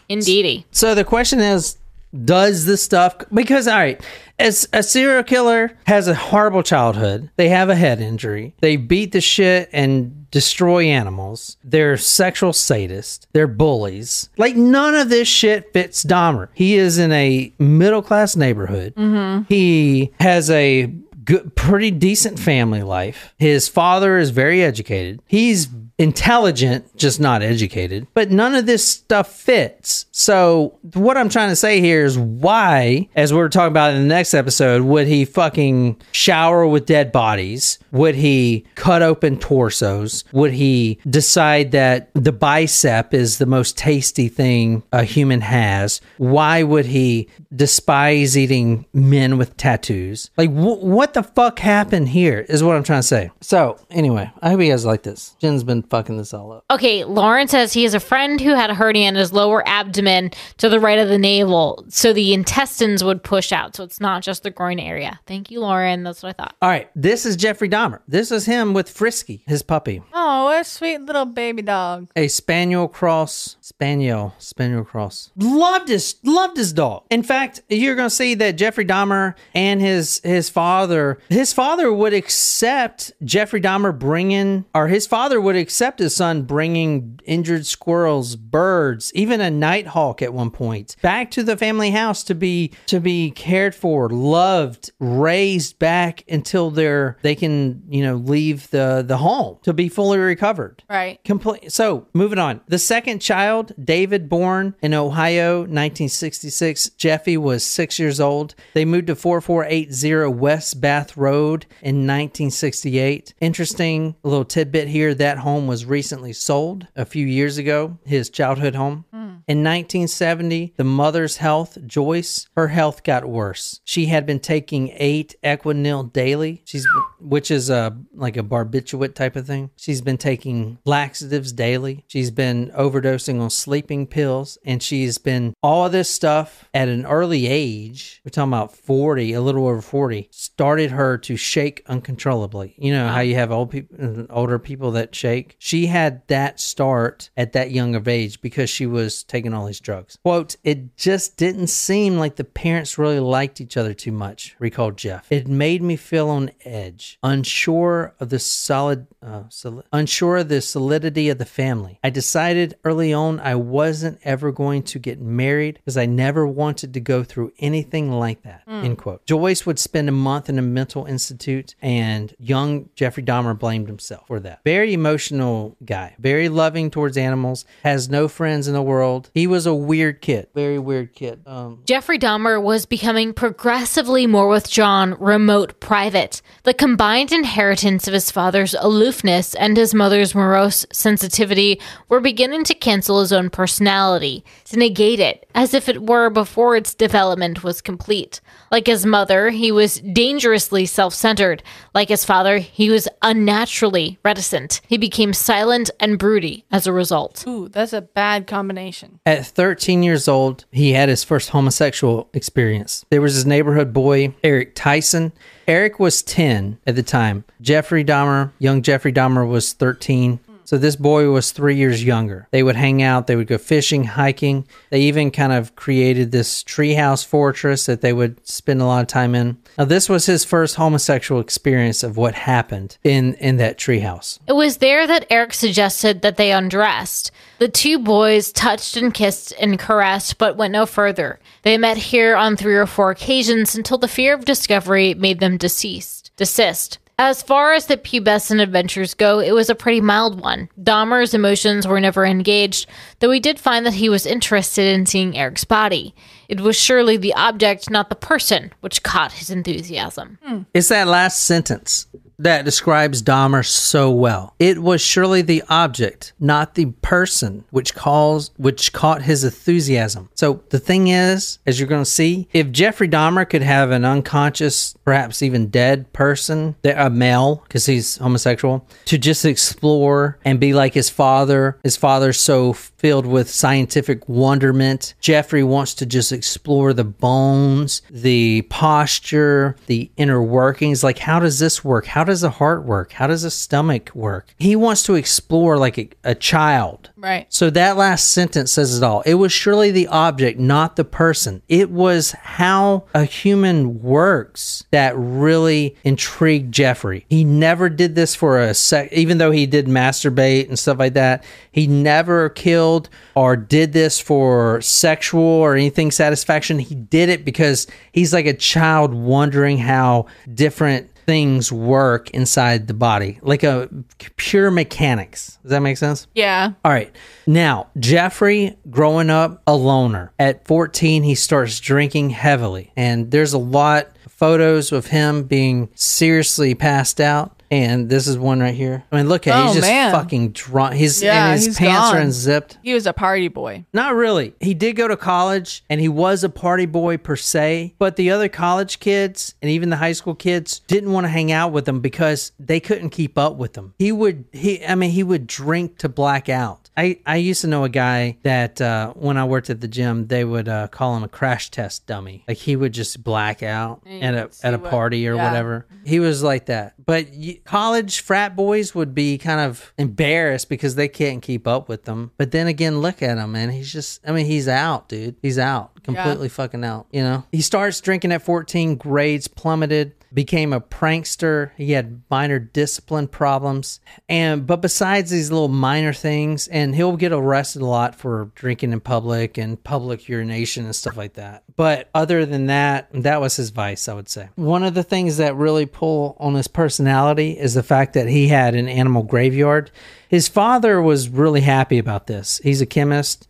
[0.10, 0.66] Indeedy.
[0.72, 1.78] So the question is,
[2.24, 4.02] does this stuff because all right,
[4.40, 9.12] as a serial killer has a horrible childhood, they have a head injury, they beat
[9.12, 14.30] the shit and destroy animals, they're sexual sadists, they're bullies.
[14.38, 16.50] Like none of this shit fits Dahmer.
[16.54, 18.94] He is in a middle class neighborhood.
[18.96, 19.44] Mm-hmm.
[19.48, 20.94] He has a
[21.24, 23.34] good, pretty decent family life.
[23.38, 25.22] His father is very educated.
[25.26, 25.68] He's
[25.98, 28.08] intelligent, just not educated.
[28.14, 30.06] But none of this stuff fits.
[30.12, 34.02] So what I'm trying to say here is why, as we are talking about in
[34.02, 37.80] the next episode, would he fucking shower with dead bodies?
[37.92, 40.24] Would he cut open torsos?
[40.34, 46.02] Would he decide that the bicep is the most tasty thing a human has?
[46.18, 50.30] Why would he despise eating men with tattoos?
[50.36, 53.32] Like, wh- what the fuck happened here is what I'm trying to say.
[53.40, 55.36] So, anyway, I hope you guys like this.
[55.40, 56.66] Jen's been fucking this all up.
[56.72, 60.32] Okay, Lauren says he has a friend who had a hernia in his lower abdomen
[60.58, 63.76] to the right of the navel, so the intestines would push out.
[63.76, 65.20] So it's not just the groin area.
[65.28, 66.04] Thank you, Lauren.
[66.04, 66.56] That's what I thought.
[66.62, 68.00] All right, this is Jeffrey Dahmer.
[68.08, 70.02] This is him with Frisky, his puppy.
[70.14, 72.10] Oh, what a sweet little baby dog.
[72.16, 78.10] a spaniel cross spaniel spaniel cross loved his loved his dog in fact you're gonna
[78.10, 84.66] see that jeffrey dahmer and his his father his father would accept jeffrey dahmer bringing
[84.74, 90.34] or his father would accept his son bringing injured squirrels birds even a nighthawk at
[90.34, 95.78] one point back to the family house to be to be cared for loved raised
[95.80, 100.84] back until they're they can you know leave the the home to be fully recovered
[100.90, 101.24] Right.
[101.24, 101.72] Complete.
[101.72, 102.62] So, moving on.
[102.68, 106.92] The second child, David, born in Ohio, 1966.
[106.92, 108.56] Jeffy was six years old.
[108.74, 113.34] They moved to 4480 West Bath Road in 1968.
[113.42, 118.76] Interesting little tidbit here that home was recently sold a few years ago, his childhood
[118.76, 119.06] home.
[119.12, 119.26] Hmm.
[119.48, 123.80] In 1970, the mother's health, Joyce, her health got worse.
[123.84, 126.64] She had been taking eight Equanil daily.
[126.66, 126.88] She's
[127.26, 129.72] which is a like a barbiturate type of thing.
[129.76, 132.06] She's been taking laxatives daily.
[132.08, 137.48] She's been overdosing on sleeping pills, and she's been all this stuff at an early
[137.48, 138.22] age.
[138.24, 142.76] We're talking about 40, a little over 40, started her to shake uncontrollably.
[142.78, 145.56] You know how you have old people, older people that shake.
[145.60, 149.80] She had that start at that young of age because she was taking all these
[149.80, 150.18] drugs.
[150.24, 154.98] Quote, it just didn't seem like the parents really liked each other too much, recalled
[154.98, 155.32] Jeff.
[155.32, 160.62] It made me feel on edge, unsure of the solid, uh, soli- unsure of the
[160.62, 162.00] solidity of the family.
[162.04, 166.94] I decided early on I wasn't ever going to get married because I never wanted
[166.94, 168.64] to go through anything like that.
[168.68, 169.26] End quote.
[169.26, 174.28] Joyce would spend a month in a mental institute, and young Jeffrey Dahmer blamed himself
[174.28, 174.62] for that.
[174.64, 179.30] Very emotional guy, very loving towards animals, has no friends in the world.
[179.34, 181.42] He was a weird kid, very weird kid.
[181.46, 186.42] Um, Jeffrey Dahmer was becoming progressively more withdrawn, remote, private.
[186.64, 191.78] The combined inheritance of his father's aloofness and his mother's morose sensitivity
[192.08, 196.74] were beginning to cancel his own personality, to negate it, as if it were before
[196.74, 198.40] its development was complete.
[198.72, 201.62] Like his mother, he was dangerously self centered.
[201.94, 204.80] Like his father, he was unnaturally reticent.
[204.88, 207.44] He became silent and broody as a result.
[207.46, 209.20] Ooh, that's a bad combination.
[209.26, 213.04] At 13 years old, he had his first homosexual experience.
[213.10, 215.34] There was his neighborhood boy, Eric Tyson.
[215.68, 217.44] Eric was 10 at the time.
[217.60, 220.40] Jeffrey Dahmer, young Jeffrey Dahmer, was 13.
[220.66, 222.48] So this boy was three years younger.
[222.52, 224.68] They would hang out, they would go fishing, hiking.
[224.90, 229.08] They even kind of created this treehouse fortress that they would spend a lot of
[229.08, 229.58] time in.
[229.78, 234.40] Now, this was his first homosexual experience of what happened in, in that treehouse.
[234.48, 237.32] It was there that Eric suggested that they undressed.
[237.60, 241.40] The two boys touched and kissed and caressed, but went no further.
[241.62, 245.58] They met here on three or four occasions until the fear of discovery made them
[245.58, 247.00] deceased, desist.
[247.18, 250.68] As far as the pubescent adventures go, it was a pretty mild one.
[250.82, 252.90] Dahmer's emotions were never engaged,
[253.20, 256.14] though he did find that he was interested in seeing Eric's body.
[256.50, 260.40] It was surely the object, not the person, which caught his enthusiasm.
[260.74, 262.08] It's that last sentence
[262.40, 264.54] that describes Dahmer so well.
[264.60, 270.30] It was surely the object, not the person, which calls which caught his enthusiasm.
[270.36, 274.06] So the thing is, as you're going to see, if Jeffrey Dahmer could have an
[274.06, 280.74] unconscious, perhaps even dead person, a male, because he's homosexual, to just explore and be
[280.74, 281.80] like his father.
[281.84, 285.14] His father's so filled with scientific wonderment.
[285.20, 291.04] Jeffrey wants to just explore the bones, the posture, the inner workings.
[291.04, 292.06] Like, how does this work?
[292.06, 293.14] How does the heart work?
[293.14, 294.54] How does the stomach work?
[294.58, 297.12] He wants to explore like a, a child.
[297.16, 297.46] Right.
[297.50, 299.22] So that last sentence says it all.
[299.22, 301.62] It was surely the object, not the person.
[301.68, 307.26] It was how a human works that really intrigued Jeffrey.
[307.30, 311.14] He never did this for a sec, even though he did masturbate and stuff like
[311.14, 311.44] that.
[311.72, 316.80] He never killed or did this for sexual or anything satisfaction.
[316.80, 322.94] He did it because he's like a child wondering how different things work inside the
[322.94, 323.90] body, like a
[324.38, 325.58] pure mechanics.
[325.62, 326.28] Does that make sense?
[326.34, 326.74] Yeah.
[326.84, 327.14] All right.
[327.48, 332.92] Now, Jeffrey, growing up a loner, at 14, he starts drinking heavily.
[332.96, 337.55] And there's a lot of photos of him being seriously passed out.
[337.84, 339.04] And this is one right here.
[339.12, 340.12] I mean, look at Oh, he's just man.
[340.12, 340.94] fucking drunk.
[340.96, 342.78] He's Yeah, and his pants are unzipped.
[342.84, 343.86] He was a party boy.
[343.92, 344.56] Not really.
[344.62, 348.32] He did go to college and he was a party boy per se, but the
[348.32, 351.88] other college kids and even the high school kids didn't want to hang out with
[351.88, 353.94] him because they couldn't keep up with him.
[354.00, 356.85] He would he I mean he would drink to black out.
[356.98, 360.28] I, I used to know a guy that uh, when I worked at the gym,
[360.28, 362.44] they would uh, call him a crash test dummy.
[362.48, 365.36] Like he would just black out you at a see at a what- party or
[365.36, 365.48] yeah.
[365.48, 365.88] whatever.
[366.06, 366.94] He was like that.
[367.04, 371.90] But y- college frat boys would be kind of embarrassed because they can't keep up
[371.90, 372.32] with them.
[372.38, 373.70] But then again, look at him, man.
[373.72, 375.36] He's just, I mean, he's out, dude.
[375.42, 377.44] He's out, completely fucking out, you know?
[377.52, 381.72] He starts drinking at 14, grades plummeted, became a prankster.
[381.78, 384.00] He had minor discipline problems.
[384.30, 388.92] And, but besides these little minor things, and he'll get arrested a lot for drinking
[388.94, 391.64] in public and public urination and stuff like that.
[391.78, 394.48] But other than that, that was his vice, I would say.
[394.56, 398.48] One of the things that really pull on his personality is the fact that he
[398.48, 399.92] had an animal graveyard.
[400.30, 402.60] His father was really happy about this.
[402.64, 403.48] He's a chemist.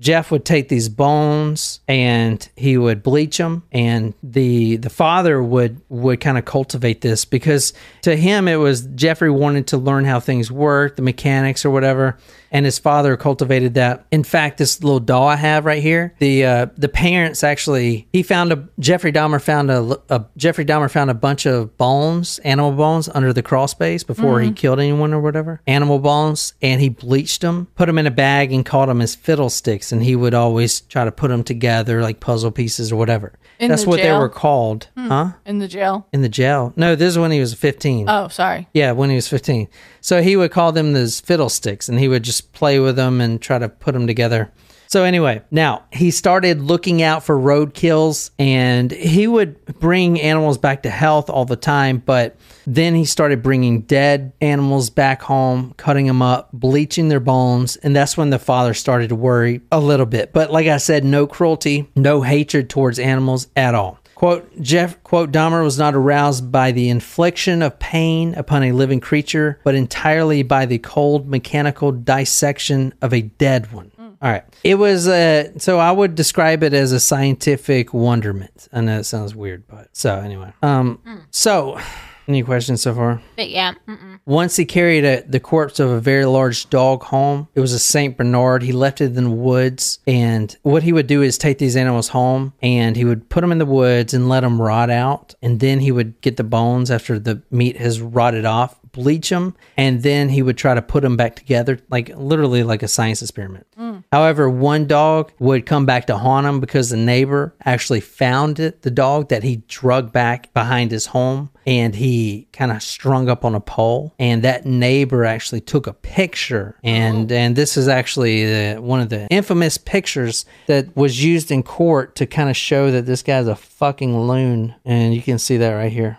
[0.00, 5.80] Jeff would take these bones and he would bleach them, and the the father would
[5.88, 7.72] would kind of cultivate this because
[8.02, 12.16] to him it was Jeffrey wanted to learn how things work, the mechanics or whatever.
[12.50, 14.06] and his father cultivated that.
[14.12, 17.63] In fact, this little doll I have right here, the uh, the parents actually
[18.12, 22.38] he found a Jeffrey Dahmer found a, a Jeffrey Dahmer found a bunch of bones,
[22.40, 24.54] animal bones, under the crawl space before he mm-hmm.
[24.54, 28.52] killed anyone or whatever, animal bones, and he bleached them, put them in a bag,
[28.52, 32.20] and called them his fiddlesticks, and he would always try to put them together like
[32.20, 33.32] puzzle pieces or whatever.
[33.58, 35.08] In That's the what they were called, hmm.
[35.08, 35.32] huh?
[35.46, 36.08] In the jail.
[36.12, 36.72] In the jail?
[36.76, 38.08] No, this is when he was fifteen.
[38.08, 38.68] Oh, sorry.
[38.72, 39.68] Yeah, when he was 15.
[40.00, 43.40] So he would call them those fiddlesticks and he would just play with them and
[43.40, 44.52] try to put them together.
[44.94, 50.84] So anyway, now he started looking out for roadkills and he would bring animals back
[50.84, 56.06] to health all the time, but then he started bringing dead animals back home, cutting
[56.06, 60.06] them up, bleaching their bones, and that's when the father started to worry a little
[60.06, 60.32] bit.
[60.32, 63.98] But like I said, no cruelty, no hatred towards animals at all.
[64.14, 69.00] Quote, Jeff, quote, Dahmer was not aroused by the infliction of pain upon a living
[69.00, 73.90] creature, but entirely by the cold mechanical dissection of a dead one.
[74.24, 74.42] All right.
[74.64, 78.68] It was, uh, so I would describe it as a scientific wonderment.
[78.72, 80.50] I know it sounds weird, but so anyway.
[80.62, 81.78] Um, so
[82.26, 83.20] any questions so far?
[83.36, 83.74] But yeah.
[83.86, 84.20] Mm-mm.
[84.24, 87.48] Once he carried a, the corpse of a very large dog home.
[87.54, 88.62] It was a Saint Bernard.
[88.62, 92.08] He left it in the woods, and what he would do is take these animals
[92.08, 95.60] home, and he would put them in the woods and let them rot out, and
[95.60, 100.02] then he would get the bones after the meat has rotted off, bleach them, and
[100.02, 103.66] then he would try to put them back together, like literally like a science experiment.
[103.78, 104.04] Mm.
[104.10, 108.82] However, one dog would come back to haunt him because the neighbor actually found it,
[108.82, 113.44] the dog that he drug back behind his home and he kind of strung up
[113.44, 116.78] on a pole and that neighbor actually took a picture.
[116.82, 117.34] And oh.
[117.34, 122.16] and this is actually the, one of the infamous pictures that was used in court
[122.16, 124.74] to kind of show that this guy's a fucking loon.
[124.84, 126.18] And you can see that right here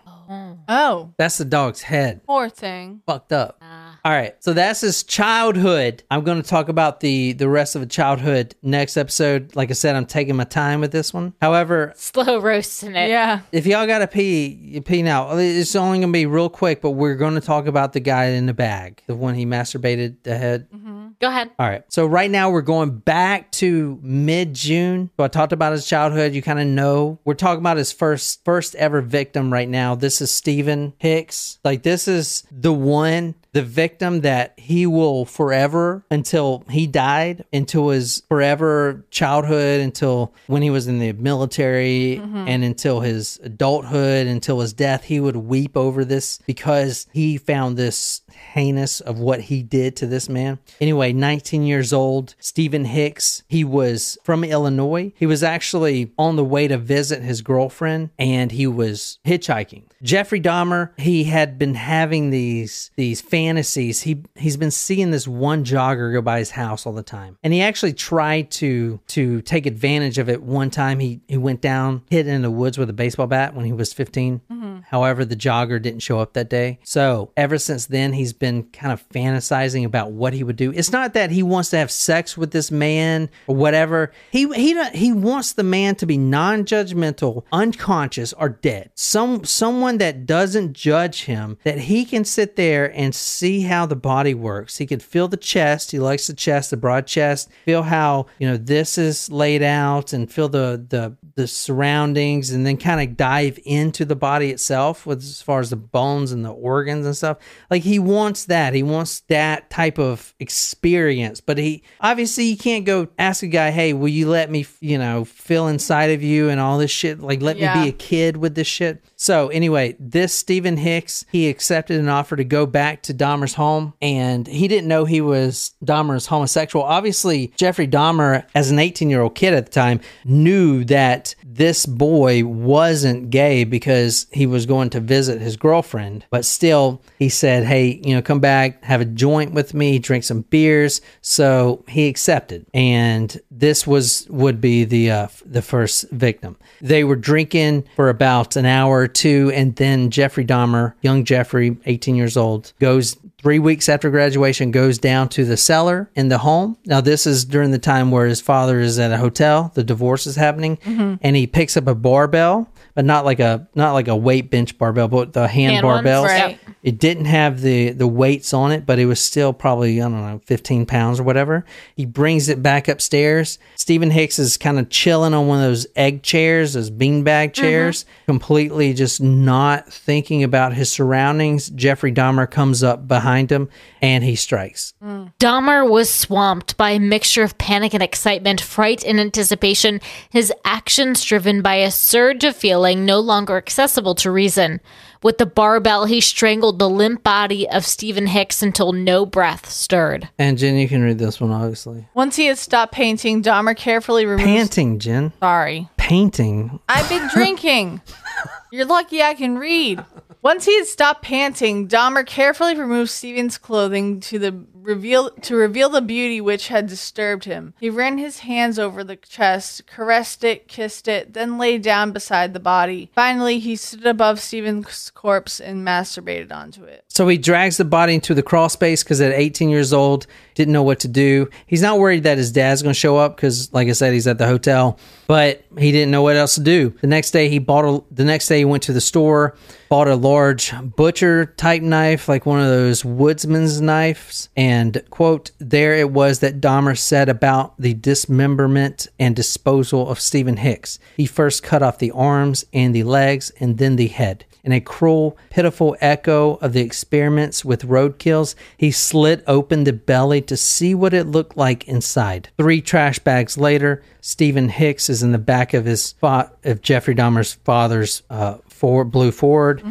[0.67, 3.01] Oh, that's the dog's head poor thing.
[3.05, 3.57] fucked up.
[3.61, 6.03] Uh, All right, so that's his childhood.
[6.11, 9.55] I'm going to talk about the the rest of the childhood next episode.
[9.55, 11.33] Like I said, I'm taking my time with this one.
[11.41, 13.09] However, Slow roasting it.
[13.09, 13.39] Yeah.
[13.51, 15.35] if y'all got to pee, you pee now.
[15.35, 18.25] It's only going to be real quick, but we're going to talk about the guy
[18.25, 20.69] in the bag, the one he masturbated the head.
[20.69, 21.07] Mm-hmm.
[21.19, 21.49] Go ahead.
[21.57, 21.83] All right.
[21.87, 25.09] So right now we're going back to mid June.
[25.17, 26.33] So I talked about his childhood.
[26.33, 27.19] You kind of know.
[27.25, 29.95] We're talking about his first first ever victim right now.
[29.95, 31.57] This is Steven Hicks.
[31.63, 37.87] Like this is the one the victim that he will forever until he died into
[37.87, 42.49] his forever childhood until when he was in the military mm-hmm.
[42.49, 47.77] and until his adulthood until his death he would weep over this because he found
[47.77, 50.59] this heinous of what he did to this man.
[50.81, 55.13] Anyway 19 years old steven hicks he was from illinois.
[55.15, 59.83] He was actually on the way to visit his girlfriend and he was hitchhiking.
[60.03, 64.01] Jeffrey dahmer he had been having these these fantasies.
[64.01, 67.37] He he's been seeing this one jogger go by his house all the time.
[67.43, 70.41] And he actually tried to to take advantage of it.
[70.41, 73.65] One time he he went down hid in the woods with a baseball bat when
[73.65, 74.79] he was 15 mm-hmm.
[74.89, 76.79] however the jogger didn't show up that day.
[76.83, 80.71] So ever since then he's been kind of fantasizing about what he would do.
[80.71, 84.11] It's not that he wants to have sex with this man or whatever.
[84.31, 88.91] He he he wants the man to be non-judgmental unconscious or dead.
[88.95, 93.95] Some someone that doesn't judge him that he can sit there and see how the
[93.95, 94.77] body works.
[94.77, 95.91] He can feel the chest.
[95.91, 97.49] He likes the chest the broad chest.
[97.65, 102.65] Feel how you know this is laid out and feel the the the surroundings and
[102.65, 106.45] then kind of dive into the body itself with as far as the bones and
[106.45, 107.37] the organs and stuff.
[107.69, 108.73] Like he wants that.
[108.73, 111.41] He wants that type of experience.
[111.41, 114.97] But he obviously you can't go ask a guy hey will you let me you
[114.97, 117.19] know feel inside of you and all this shit?
[117.19, 119.03] Like let me be a kid with this shit?
[119.15, 123.93] So anyway this steven hicks he accepted an offer to go back to dahmer's home
[124.01, 126.85] and he didn't know he was dahmer's homosexual.
[126.85, 131.85] Obviously jeffrey dahmer as an 18 year old kid at the time knew that this
[131.85, 136.25] boy wasn't gay because he was going to visit his girlfriend.
[136.29, 140.23] But still he said hey you know come back have a joint with me drink
[140.23, 141.01] some beers.
[141.21, 142.65] So he accepted.
[142.73, 146.57] And this was would be the uh, the first victim.
[146.81, 151.77] They were drinking for about an hour or two and then jeffrey dahmer young jeffrey
[151.85, 153.14] 18 years old goes
[153.45, 156.75] three weeks after graduation goes down to the cellar in the home.
[156.83, 159.71] Now this is during the time where his father is at a hotel.
[159.75, 160.77] The divorce is happening.
[160.77, 161.17] Mm-hmm.
[161.21, 164.75] And he picks up a barbell but not like a not like a weight bench
[164.79, 166.23] barbell but the hand, Hand ones, barbells.
[166.23, 166.59] right.
[166.85, 170.21] It didn't have the the weights on it, but it was still probably I don't
[170.21, 171.65] know 15 pounds or whatever.
[171.95, 173.57] He brings it back upstairs.
[173.75, 177.61] Steven Hicks is kind of chilling on one of those egg chairs, those beanbag mm-hmm.
[177.63, 181.71] chairs, completely just not thinking about his surroundings.
[181.71, 183.67] Jeffrey Dahmer comes up behind him
[183.99, 184.93] and he strikes.
[185.03, 185.33] Mm.
[185.39, 191.23] Dahmer was swamped by a mixture of panic and excitement, fright and anticipation, his actions
[191.23, 194.79] driven by a surge of feeling no longer accessible to reason.
[195.25, 200.29] With the barbell, he strangled the limp body of Steven Hicks until no breath stirred.
[200.37, 202.07] And Jen, you can read this one, obviously.
[202.13, 204.45] Once he had stopped painting, Dahmer carefully removed.
[204.45, 205.33] Panting, Jen.
[205.39, 205.89] Sorry.
[205.97, 206.79] Painting.
[206.87, 208.01] I've been drinking.
[208.71, 210.05] You're lucky I can read.
[210.43, 214.51] Once he had stopped panting, Dahmer carefully removed Steven's clothing to the
[214.85, 217.73] reveal to reveal the beauty which had disturbed him.
[217.79, 222.53] He ran his hands over the chest, caressed it, kissed it, then lay down beside
[222.53, 223.11] the body.
[223.13, 227.03] Finally, he stood above Steven's corpse and masturbated onto it.
[227.07, 230.71] So he drags the body into the crawl space because at 18 years old, didn't
[230.71, 231.49] know what to do.
[231.67, 234.25] He's not worried that his dad's going to show up because, like I said, he's
[234.25, 236.95] at the hotel, but he didn't know what else to do.
[237.01, 239.55] The next day, he bought a, the next day he went to the store,
[239.89, 244.74] bought a large butcher type knife, like one of those woodsman's knives, and
[245.09, 250.99] quote, there it was that Dahmer said about the dismemberment and disposal of Steven Hicks.
[251.17, 254.45] He first cut off the arms and the legs and then the head.
[254.65, 260.41] In a cruel, pitiful echo of the experiments with roadkills, he slit open the belly
[260.41, 262.49] to see what it looked like inside.
[262.57, 267.13] Three trash bags later, Steven Hicks is in the back of his fa- of Jeffrey
[267.13, 269.81] Dahmer's father's uh, Ford, blue Ford.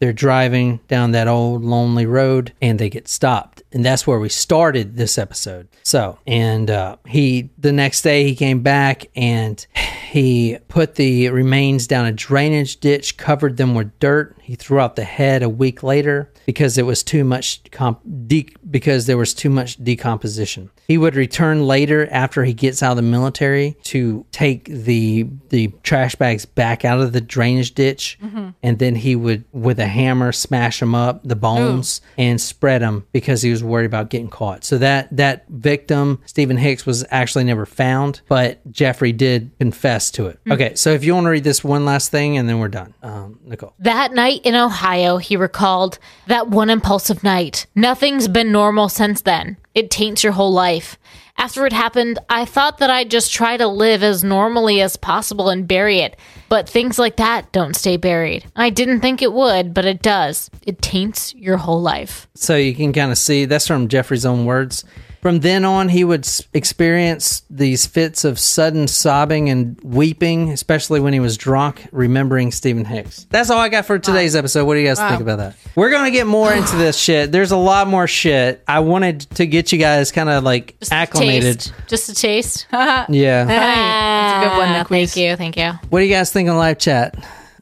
[0.00, 3.62] They're driving down that old lonely road and they get stopped.
[3.72, 5.68] And that's where we started this episode.
[5.82, 9.64] So, and uh, he, the next day, he came back and
[10.10, 14.36] he put the remains down a drainage ditch, covered them with dirt.
[14.42, 18.54] He threw out the head a week later because it was too much comp- de-
[18.70, 20.70] because there was too much decomposition.
[20.88, 25.68] He would return later after he gets out of the military to take the the
[25.82, 28.18] trash bags back out of the drainage ditch,
[28.62, 33.06] and then he would with a hammer smash them up, the bones, and spread them
[33.12, 34.64] because he was worried about getting caught.
[34.64, 40.26] So that that victim, Steven Hicks, was actually never found, but Jeffrey did confess to
[40.26, 40.38] it.
[40.50, 42.94] Okay, so if you want to read this one last thing, and then we're done,
[43.02, 43.74] um, Nicole.
[43.78, 47.66] That night in Ohio, he recalled, that one impulsive night.
[47.74, 49.56] Nothing's been normal since then.
[49.74, 50.98] It taints your whole life.
[51.36, 55.48] After it happened, I thought that I'd just try to live as normally as possible
[55.48, 56.16] and bury it.
[56.48, 58.44] But things like that don't stay buried.
[58.54, 60.50] I didn't think it would, but it does.
[60.62, 62.28] It taints your whole life.
[62.34, 64.84] So you can kind of see that's from Jeffrey's own words.
[65.22, 71.12] From then on, he would experience these fits of sudden sobbing and weeping, especially when
[71.12, 73.28] he was drunk, remembering Steven Hicks.
[73.30, 74.64] That's all I got for today's episode.
[74.66, 75.54] What do you guys think about that?
[75.76, 77.30] We're going to get more into this shit.
[77.30, 78.64] There's a lot more shit.
[78.66, 81.60] I wanted to get you guys kind of like Just acclimated.
[81.60, 81.72] taste.
[81.86, 82.66] Just a taste.
[82.72, 83.44] Yeah.
[83.44, 85.14] That's a good one, Ah, Nicholas.
[85.14, 85.36] Thank you.
[85.36, 85.70] Thank you.
[85.88, 87.14] What do you guys think on live chat?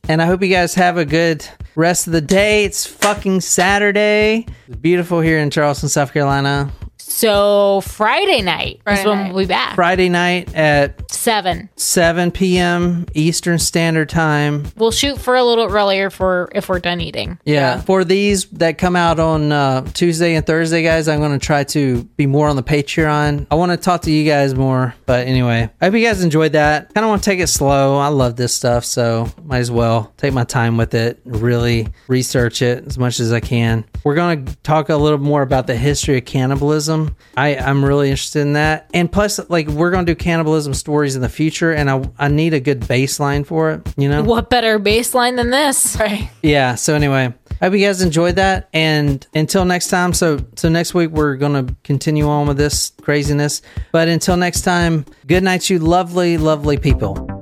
[0.09, 2.65] And I hope you guys have a good rest of the day.
[2.65, 4.47] It's fucking Saturday.
[4.67, 6.71] It's beautiful here in Charleston, South Carolina.
[7.11, 9.35] So Friday night Friday is when night.
[9.35, 9.75] we'll be back.
[9.75, 11.69] Friday night at Seven.
[11.77, 13.05] 7 p.m.
[13.15, 14.65] Eastern Standard Time.
[14.77, 17.39] We'll shoot for a little earlier for if we're done eating.
[17.45, 17.83] Yeah.
[17.83, 21.65] For these that come out on uh, Tuesday and Thursday, guys, I'm going to try
[21.65, 23.49] to be more on the Patreon.
[23.51, 24.95] I want to talk to you guys more.
[25.05, 26.95] But anyway, I hope you guys enjoyed that.
[26.95, 27.99] Kind of want to take it slow.
[27.99, 28.85] I love this stuff.
[28.85, 33.31] So might as well take my time with it, really research it as much as
[33.33, 33.85] I can.
[34.05, 37.00] We're going to talk a little more about the history of cannibalism.
[37.01, 38.91] Um, I, I'm really interested in that.
[38.93, 41.73] And plus, like, we're going to do cannibalism stories in the future.
[41.73, 44.23] And I, I need a good baseline for it, you know?
[44.23, 45.97] What better baseline than this?
[46.01, 46.31] Right.
[46.43, 50.69] yeah so anyway i hope you guys enjoyed that and until next time so so
[50.71, 53.61] next week we're gonna continue on with this craziness
[53.93, 57.40] but until next time good night you lovely lovely people